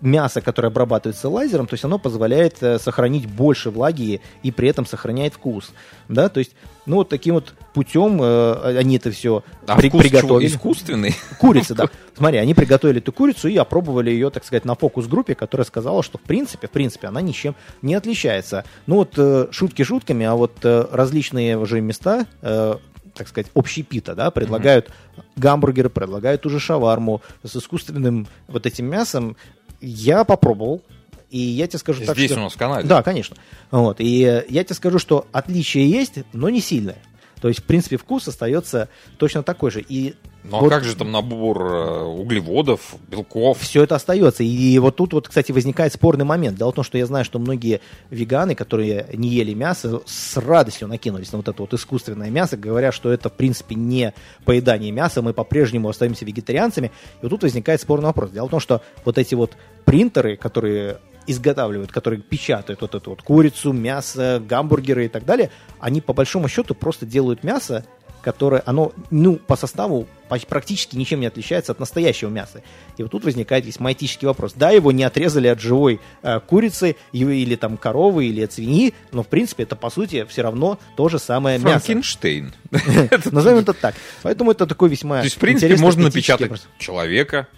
мясо, 0.00 0.40
которое 0.40 0.68
обрабатывается 0.68 1.28
лазером, 1.28 1.66
то 1.66 1.74
есть 1.74 1.84
оно 1.84 1.98
позволяет 1.98 2.62
э, 2.62 2.78
сохранить 2.78 3.26
больше 3.26 3.70
влаги 3.70 4.20
и 4.42 4.50
при 4.50 4.68
этом 4.68 4.86
сохраняет 4.86 5.34
вкус. 5.34 5.72
Да, 6.08 6.28
то 6.28 6.38
есть, 6.38 6.52
ну, 6.86 6.96
вот 6.96 7.08
таким 7.08 7.34
вот 7.34 7.54
путем 7.74 8.20
э, 8.22 8.78
они 8.78 8.96
это 8.96 9.10
все 9.10 9.44
а 9.66 9.76
при, 9.76 9.88
вкус 9.88 10.02
приготовили. 10.02 10.48
Чего? 10.48 10.56
Искусственный? 10.56 11.14
Курица, 11.38 11.74
да. 11.74 11.88
Смотри, 12.16 12.38
они 12.38 12.54
приготовили 12.54 12.98
эту 12.98 13.12
курицу 13.12 13.48
и 13.48 13.56
опробовали 13.56 14.10
ее, 14.10 14.30
так 14.30 14.44
сказать, 14.44 14.64
на 14.64 14.74
фокус-группе, 14.74 15.34
которая 15.34 15.64
сказала, 15.64 16.02
что 16.02 16.18
в 16.18 16.22
принципе, 16.22 16.66
в 16.66 16.70
принципе, 16.70 17.08
она 17.08 17.20
ничем 17.20 17.54
не 17.82 17.94
отличается. 17.94 18.64
Ну 18.86 18.96
вот 18.96 19.14
э, 19.16 19.48
шутки 19.50 19.82
шутками, 19.82 20.26
а 20.26 20.34
вот 20.34 20.56
э, 20.64 20.86
различные 20.90 21.58
уже 21.58 21.80
места 21.80 22.26
э, 22.42 22.76
так 23.14 23.28
сказать, 23.28 23.50
общепита, 23.54 24.14
да, 24.14 24.30
предлагают 24.30 24.86
mm-hmm. 24.86 25.22
гамбургеры, 25.36 25.90
предлагают 25.90 26.46
уже 26.46 26.60
шаварму 26.60 27.22
с 27.42 27.54
искусственным 27.56 28.26
вот 28.48 28.66
этим 28.66 28.86
мясом. 28.86 29.36
Я 29.80 30.24
попробовал, 30.24 30.82
и 31.30 31.38
я 31.38 31.66
тебе 31.66 31.78
скажу 31.78 31.98
Здесь 31.98 32.08
так, 32.08 32.16
Здесь 32.16 32.32
у 32.32 32.40
нас 32.40 32.52
в 32.52 32.58
Канаде. 32.58 32.88
Да, 32.88 33.02
конечно. 33.02 33.36
Вот. 33.70 34.00
И 34.00 34.44
я 34.48 34.64
тебе 34.64 34.74
скажу, 34.74 34.98
что 34.98 35.26
отличие 35.32 35.88
есть, 35.88 36.14
но 36.32 36.48
не 36.48 36.60
сильное. 36.60 36.98
То 37.40 37.48
есть, 37.48 37.60
в 37.60 37.64
принципе, 37.64 37.96
вкус 37.96 38.28
остается 38.28 38.88
точно 39.16 39.42
такой 39.42 39.70
же. 39.70 39.80
И 39.80 40.14
ну 40.44 40.56
а 40.56 40.60
вот, 40.60 40.72
а 40.72 40.76
как 40.76 40.84
же 40.84 40.96
там 40.96 41.12
набор 41.12 41.62
э, 41.62 42.02
углеводов, 42.04 42.94
белков? 43.08 43.58
Все 43.60 43.82
это 43.82 43.96
остается. 43.96 44.42
И 44.42 44.78
вот 44.78 44.96
тут 44.96 45.12
вот, 45.12 45.28
кстати, 45.28 45.52
возникает 45.52 45.92
спорный 45.92 46.24
момент. 46.24 46.56
Дело 46.56 46.72
в 46.72 46.74
том, 46.74 46.84
что 46.84 46.96
я 46.96 47.06
знаю, 47.06 47.24
что 47.24 47.38
многие 47.38 47.80
веганы, 48.10 48.54
которые 48.54 49.06
не 49.12 49.28
ели 49.28 49.52
мясо, 49.52 50.00
с 50.06 50.36
радостью 50.38 50.88
накинулись 50.88 51.32
на 51.32 51.38
вот 51.38 51.48
это 51.48 51.60
вот 51.62 51.74
искусственное 51.74 52.30
мясо, 52.30 52.56
говоря, 52.56 52.90
что 52.90 53.12
это, 53.12 53.28
в 53.28 53.34
принципе, 53.34 53.74
не 53.74 54.14
поедание 54.44 54.92
мяса, 54.92 55.20
мы 55.20 55.34
по-прежнему 55.34 55.88
остаемся 55.88 56.24
вегетарианцами. 56.24 56.86
И 56.86 57.22
вот 57.22 57.30
тут 57.30 57.42
возникает 57.42 57.80
спорный 57.80 58.06
вопрос. 58.06 58.30
Дело 58.30 58.46
в 58.46 58.50
том, 58.50 58.60
что 58.60 58.82
вот 59.04 59.18
эти 59.18 59.34
вот 59.34 59.56
принтеры, 59.84 60.36
которые 60.36 60.98
изготавливают, 61.26 61.92
которые 61.92 62.20
печатают 62.20 62.80
вот 62.80 62.94
эту 62.94 63.10
вот 63.10 63.22
курицу, 63.22 63.72
мясо, 63.72 64.42
гамбургеры 64.46 65.04
и 65.04 65.08
так 65.08 65.24
далее, 65.24 65.50
они 65.78 66.00
по 66.00 66.12
большому 66.12 66.48
счету 66.48 66.74
просто 66.74 67.06
делают 67.06 67.44
мясо, 67.44 67.84
которое, 68.22 68.62
оно, 68.66 68.92
ну, 69.10 69.36
по 69.36 69.56
составу 69.56 70.06
практически 70.48 70.96
ничем 70.96 71.20
не 71.20 71.26
отличается 71.26 71.72
от 71.72 71.80
настоящего 71.80 72.28
мяса. 72.28 72.62
И 72.96 73.02
вот 73.02 73.10
тут 73.10 73.24
возникает 73.24 73.66
весьма 73.66 73.92
этический 73.92 74.26
вопрос. 74.26 74.52
Да, 74.54 74.70
его 74.70 74.92
не 74.92 75.02
отрезали 75.02 75.48
от 75.48 75.60
живой 75.60 76.00
э, 76.22 76.40
курицы 76.40 76.96
или 77.12 77.56
там 77.56 77.76
коровы, 77.76 78.26
или 78.26 78.42
от 78.42 78.52
свиньи, 78.52 78.94
но 79.12 79.22
в 79.22 79.28
принципе 79.28 79.64
это 79.64 79.74
по 79.74 79.90
сути 79.90 80.24
все 80.28 80.42
равно 80.42 80.78
то 80.96 81.08
же 81.08 81.18
самое 81.18 81.58
мясо. 81.58 81.86
Франкенштейн. 81.86 82.52
Назовем 83.32 83.58
это 83.58 83.72
так. 83.72 83.94
Поэтому 84.22 84.52
это 84.52 84.66
такой 84.66 84.88
весьма 84.88 85.18
То 85.18 85.24
есть, 85.24 85.36
в 85.36 85.40
принципе, 85.40 85.76
можно 85.76 86.04
напечатать 86.04 86.62
человека, 86.78 87.48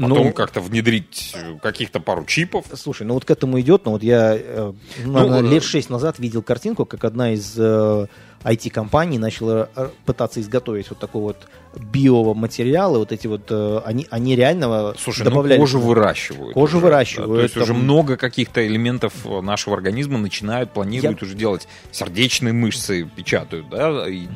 Потом 0.00 0.26
ну, 0.26 0.32
как-то 0.32 0.60
внедрить 0.60 1.34
э, 1.34 1.58
каких-то 1.62 2.00
пару 2.00 2.24
чипов. 2.24 2.66
Слушай, 2.74 3.06
ну 3.06 3.14
вот 3.14 3.24
к 3.24 3.30
этому 3.30 3.60
идет, 3.60 3.84
но 3.84 3.92
вот 3.92 4.02
я 4.02 4.34
э, 4.36 4.72
ну, 5.04 5.42
лет 5.42 5.62
шесть 5.62 5.90
назад 5.90 6.18
видел 6.18 6.42
картинку, 6.42 6.86
как 6.86 7.04
одна 7.04 7.32
из 7.32 7.54
э, 7.58 8.06
IT-компаний 8.44 9.18
начала 9.18 9.68
э, 9.76 9.90
пытаться 10.06 10.40
изготовить 10.40 10.88
вот 10.90 10.98
такой 10.98 11.20
вот 11.22 11.36
биоматериалы, 11.76 12.98
вот 12.98 13.12
эти 13.12 13.26
вот, 13.26 13.42
э, 13.50 13.80
они, 13.84 14.06
они 14.10 14.36
реально 14.36 14.94
Слушай, 14.98 15.24
ну, 15.24 15.30
добавляли... 15.30 15.58
Ну, 15.58 15.64
кожу 15.64 15.80
выращивают. 15.80 16.54
Кожу 16.54 16.78
уже, 16.78 16.86
выращивают. 16.86 17.30
Да, 17.30 17.36
то 17.36 17.42
есть 17.42 17.54
там... 17.54 17.62
уже 17.64 17.74
много 17.74 18.16
каких-то 18.16 18.66
элементов 18.66 19.12
нашего 19.42 19.76
организма 19.76 20.18
начинают, 20.18 20.72
планируют 20.72 21.20
Я... 21.20 21.26
уже 21.26 21.36
делать. 21.36 21.68
Сердечные 21.92 22.52
мышцы 22.52 23.08
печатают, 23.14 23.68
да, 23.68 24.08
и 24.08 24.26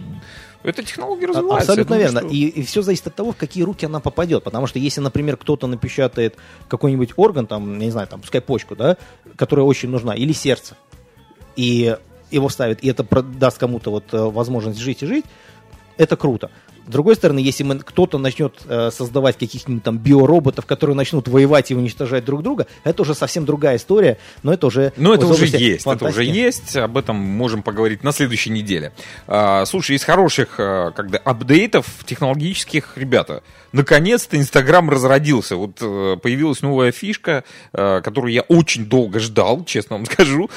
эта 0.64 0.82
технология 0.82 1.26
развивается. 1.26 1.72
Абсолютно 1.72 1.94
верно. 1.94 2.20
Что... 2.20 2.30
И, 2.30 2.46
и 2.46 2.62
все 2.62 2.82
зависит 2.82 3.06
от 3.06 3.14
того, 3.14 3.32
в 3.32 3.36
какие 3.36 3.62
руки 3.62 3.84
она 3.84 4.00
попадет. 4.00 4.42
Потому 4.42 4.66
что 4.66 4.78
если, 4.78 5.00
например, 5.00 5.36
кто-то 5.36 5.66
напечатает 5.66 6.36
какой-нибудь 6.68 7.12
орган, 7.16 7.46
там, 7.46 7.78
не 7.78 7.90
знаю, 7.90 8.08
там, 8.08 8.20
пускай 8.20 8.40
почку, 8.40 8.74
да, 8.74 8.96
которая 9.36 9.66
очень 9.66 9.90
нужна, 9.90 10.14
или 10.14 10.32
сердце, 10.32 10.76
и 11.54 11.96
его 12.30 12.48
ставит, 12.48 12.82
и 12.82 12.88
это 12.88 13.04
даст 13.22 13.58
кому-то 13.58 13.90
вот 13.90 14.12
э, 14.12 14.18
возможность 14.18 14.78
жить 14.78 15.02
и 15.02 15.06
жить, 15.06 15.24
это 15.96 16.16
круто. 16.16 16.50
С 16.86 16.90
другой 16.90 17.16
стороны, 17.16 17.38
если 17.38 17.62
мы, 17.62 17.78
кто-то 17.78 18.18
начнет 18.18 18.54
э, 18.66 18.90
создавать 18.90 19.38
каких-нибудь 19.38 19.82
там 19.82 19.98
биороботов, 19.98 20.66
которые 20.66 20.96
начнут 20.96 21.28
воевать 21.28 21.70
и 21.70 21.74
уничтожать 21.74 22.24
друг 22.24 22.42
друга, 22.42 22.66
это 22.84 23.02
уже 23.02 23.14
совсем 23.14 23.44
другая 23.44 23.76
история, 23.76 24.18
но 24.42 24.52
это 24.52 24.66
уже... 24.66 24.92
Ну, 24.96 25.12
это 25.12 25.26
уже 25.26 25.46
есть, 25.46 25.84
фантастики. 25.84 25.94
это 25.94 26.04
уже 26.06 26.24
есть, 26.24 26.76
об 26.76 26.96
этом 26.98 27.16
можем 27.16 27.62
поговорить 27.62 28.04
на 28.04 28.12
следующей 28.12 28.50
неделе. 28.50 28.92
А, 29.26 29.64
слушай, 29.64 29.96
из 29.96 30.04
хороших 30.04 30.56
а, 30.58 30.90
когда 30.90 31.18
апдейтов 31.18 31.86
технологических, 32.04 32.92
ребята, 32.96 33.42
наконец-то 33.72 34.36
Инстаграм 34.36 34.88
разродился. 34.90 35.56
Вот 35.56 35.78
э, 35.80 36.16
появилась 36.22 36.62
новая 36.62 36.92
фишка, 36.92 37.44
э, 37.72 38.00
которую 38.02 38.32
я 38.32 38.42
очень 38.42 38.86
долго 38.86 39.20
ждал, 39.20 39.64
честно 39.64 39.96
вам 39.96 40.06
скажу. 40.06 40.50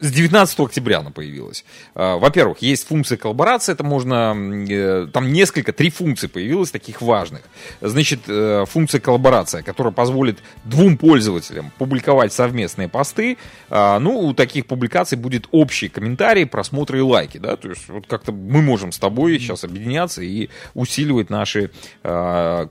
С 0.00 0.12
19 0.12 0.60
октября 0.60 0.98
она 0.98 1.10
появилась. 1.10 1.64
А, 1.94 2.16
во-первых, 2.18 2.58
есть 2.58 2.86
функция 2.86 3.16
коллаборации, 3.16 3.72
это 3.72 3.84
можно, 3.84 4.34
э, 4.68 5.08
там 5.12 5.32
несколько, 5.32 5.72
три 5.72 5.90
функции 5.90 6.26
появилось 6.26 6.70
таких 6.70 7.00
важных. 7.00 7.42
Значит, 7.80 8.20
э, 8.28 8.64
функция 8.68 9.00
коллаборация, 9.00 9.62
которая 9.62 9.92
позволит 9.92 10.38
двум 10.64 10.98
пользователям 10.98 11.72
публиковать 11.78 12.32
совместные 12.32 12.88
посты. 12.88 13.38
А, 13.70 13.98
ну, 13.98 14.18
у 14.18 14.34
таких 14.34 14.66
публикаций 14.66 15.16
будет 15.16 15.46
общий 15.50 15.88
комментарий, 15.88 16.46
просмотры 16.46 16.98
и 16.98 17.02
лайки, 17.02 17.38
да, 17.38 17.56
то 17.56 17.70
есть 17.70 17.88
вот 17.88 18.06
как-то 18.06 18.32
мы 18.32 18.60
можем 18.62 18.92
с 18.92 18.98
тобой 18.98 19.38
сейчас 19.38 19.64
объединяться 19.64 20.22
и 20.22 20.50
усиливать 20.74 21.30
наши, 21.30 21.70
а, 22.02 22.68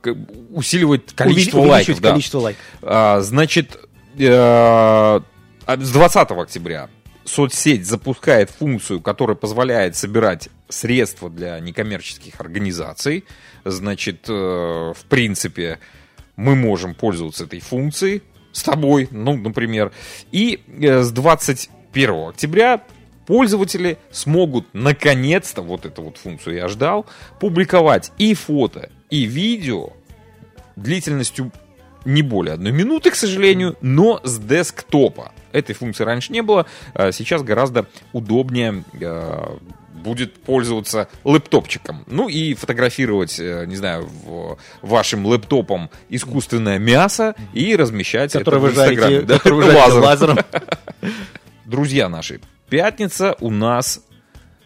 усиливать 0.52 1.14
количество 1.14 1.60
лайков. 1.60 2.02
Да. 2.02 2.12
количество 2.12 2.40
лайков. 2.40 3.26
Значит, 3.26 3.80
э, 4.18 5.20
с 5.68 5.92
20 5.92 6.32
октября 6.32 6.90
соцсеть 7.26 7.86
запускает 7.86 8.50
функцию, 8.50 9.02
которая 9.02 9.36
позволяет 9.36 9.96
собирать 9.96 10.50
средства 10.70 11.30
для 11.30 11.60
некоммерческих 11.60 12.40
организаций. 12.40 13.26
Значит, 13.66 14.30
э, 14.30 14.32
в 14.32 15.06
принципе, 15.10 15.80
мы 16.36 16.56
можем 16.56 16.94
пользоваться 16.94 17.46
этой 17.46 17.60
функцией 17.60 18.22
с 18.52 18.64
тобой, 18.64 19.08
ну, 19.12 19.36
например. 19.36 19.92
И 20.32 20.64
э, 20.68 21.02
с 21.02 21.12
21 21.12 22.30
октября 22.30 22.84
пользователи 23.26 23.98
смогут 24.12 24.68
наконец-то, 24.74 25.62
вот 25.62 25.86
эту 25.86 26.04
вот 26.04 26.18
функцию 26.18 26.56
я 26.56 26.68
ждал, 26.68 27.06
публиковать 27.40 28.12
и 28.18 28.34
фото, 28.34 28.90
и 29.10 29.24
видео 29.24 29.94
длительностью 30.76 31.52
не 32.06 32.22
более 32.22 32.54
одной 32.54 32.72
минуты, 32.72 33.10
к 33.12 33.16
сожалению, 33.16 33.76
но 33.82 34.22
с 34.24 34.38
десктопа. 34.38 35.32
Этой 35.56 35.74
функции 35.74 36.04
раньше 36.04 36.34
не 36.34 36.42
было, 36.42 36.66
а 36.94 37.12
сейчас 37.12 37.42
гораздо 37.42 37.86
удобнее 38.12 38.84
а, 39.02 39.58
будет 39.94 40.34
пользоваться 40.34 41.08
лэптопчиком. 41.24 42.04
Ну 42.08 42.28
и 42.28 42.54
фотографировать, 42.54 43.40
э, 43.40 43.66
не 43.66 43.78
знаю, 43.78 44.10
вашим 44.82 45.26
лэптопом 45.26 45.90
искусственное 46.10 46.78
мясо 46.78 47.36
и 47.54 47.76
размещать 47.76 48.34
которое 48.34 48.58
это 48.58 48.68
в 48.68 48.70
Инстаграме. 48.72 49.22
Да? 49.22 49.40
Лазером. 49.46 50.04
лазером. 50.04 50.38
Друзья 51.64 52.10
наши, 52.10 52.42
пятница 52.70 53.36
у 53.40 53.50
нас 53.50 54.02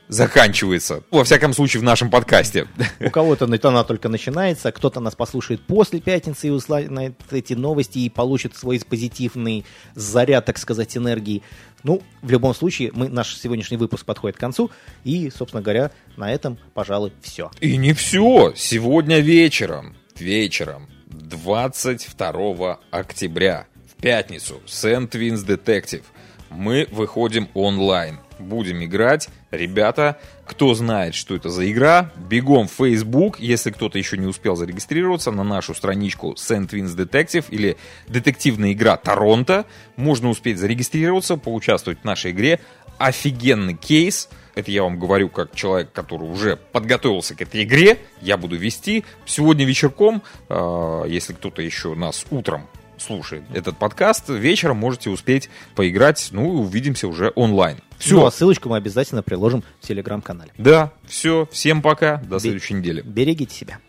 заканчивается. 0.10 1.04
Во 1.12 1.24
всяком 1.24 1.54
случае, 1.54 1.80
в 1.80 1.84
нашем 1.84 2.10
подкасте. 2.10 2.68
У 3.00 3.10
кого-то 3.10 3.46
она 3.46 3.84
только 3.84 4.10
начинается, 4.10 4.72
кто-то 4.72 5.00
нас 5.00 5.16
послушает 5.16 5.62
после 5.62 6.02
пятницы 6.02 6.48
и 6.48 6.50
услышит 6.50 7.14
эти 7.32 7.54
новости 7.54 8.00
и 8.00 8.10
получит 8.10 8.58
свой 8.58 8.82
позитивный 8.82 9.66
заряд, 9.96 10.46
так 10.46 10.58
сказать, 10.58 10.98
энергии. 10.98 11.44
Ну, 11.84 12.02
в 12.22 12.30
любом 12.30 12.54
случае, 12.54 12.92
мы, 12.94 13.08
наш 13.08 13.38
сегодняшний 13.38 13.78
выпуск 13.78 14.04
подходит 14.04 14.36
к 14.36 14.40
концу, 14.40 14.70
и, 15.04 15.30
собственно 15.30 15.62
говоря, 15.62 15.92
на 16.18 16.32
этом, 16.32 16.58
пожалуй, 16.74 17.14
все. 17.22 17.52
И 17.62 17.78
не 17.78 17.94
все. 17.94 18.54
Сегодня 18.56 19.20
вечером, 19.20 19.96
вечером, 20.18 20.90
22 21.08 22.80
октября, 22.92 23.68
в 23.88 24.02
пятницу, 24.02 24.60
Сент-Винс 24.66 25.44
Детектив, 25.44 26.04
мы 26.50 26.88
выходим 26.92 27.48
онлайн– 27.54 28.20
будем 28.40 28.84
играть. 28.84 29.30
Ребята, 29.52 30.18
кто 30.46 30.74
знает, 30.74 31.16
что 31.16 31.36
это 31.36 31.50
за 31.50 31.70
игра, 31.72 32.12
бегом 32.18 32.68
в 32.68 32.72
Facebook, 32.72 33.40
если 33.40 33.72
кто-то 33.72 33.98
еще 33.98 34.18
не 34.18 34.26
успел 34.26 34.56
зарегистрироваться, 34.56 35.32
на 35.32 35.44
нашу 35.44 35.76
страничку 35.76 36.34
St. 36.34 36.70
Wins 36.70 36.96
Detective 36.96 37.46
или 37.50 37.78
детективная 38.08 38.74
игра 38.74 38.98
Торонто. 38.98 39.66
Можно 39.96 40.30
успеть 40.30 40.58
зарегистрироваться, 40.58 41.38
поучаствовать 41.38 42.00
в 42.02 42.04
нашей 42.04 42.32
игре. 42.32 42.60
Офигенный 42.98 43.76
кейс. 43.76 44.30
Это 44.56 44.72
я 44.72 44.84
вам 44.84 45.00
говорю 45.00 45.30
как 45.30 45.56
человек, 45.56 45.92
который 45.94 46.30
уже 46.30 46.58
подготовился 46.58 47.36
к 47.36 47.42
этой 47.42 47.64
игре. 47.64 48.00
Я 48.22 48.36
буду 48.36 48.58
вести. 48.58 49.06
Сегодня 49.26 49.66
вечерком, 49.66 50.22
э, 50.50 51.04
если 51.08 51.34
кто-то 51.34 51.62
еще 51.62 51.96
нас 51.96 52.26
утром 52.30 52.68
слушает 53.02 53.44
этот 53.54 53.78
подкаст, 53.78 54.30
вечером 54.30 54.78
можете 54.78 55.10
успеть 55.10 55.50
поиграть, 55.76 56.30
ну 56.32 56.46
и 56.46 56.56
увидимся 56.58 57.08
уже 57.08 57.32
онлайн. 57.36 57.78
Все. 57.98 58.16
Ну, 58.16 58.26
а 58.26 58.32
ссылочку 58.32 58.70
мы 58.70 58.78
обязательно 58.78 59.24
приложим 59.24 59.64
в 59.82 59.88
телеграм-канале. 59.88 60.52
Да, 60.58 60.92
все. 61.06 61.48
Всем 61.52 61.82
пока. 61.82 62.18
До 62.18 62.40
следующей 62.40 62.76
недели. 62.76 63.02
Берегите 63.02 63.54
себя. 63.54 63.80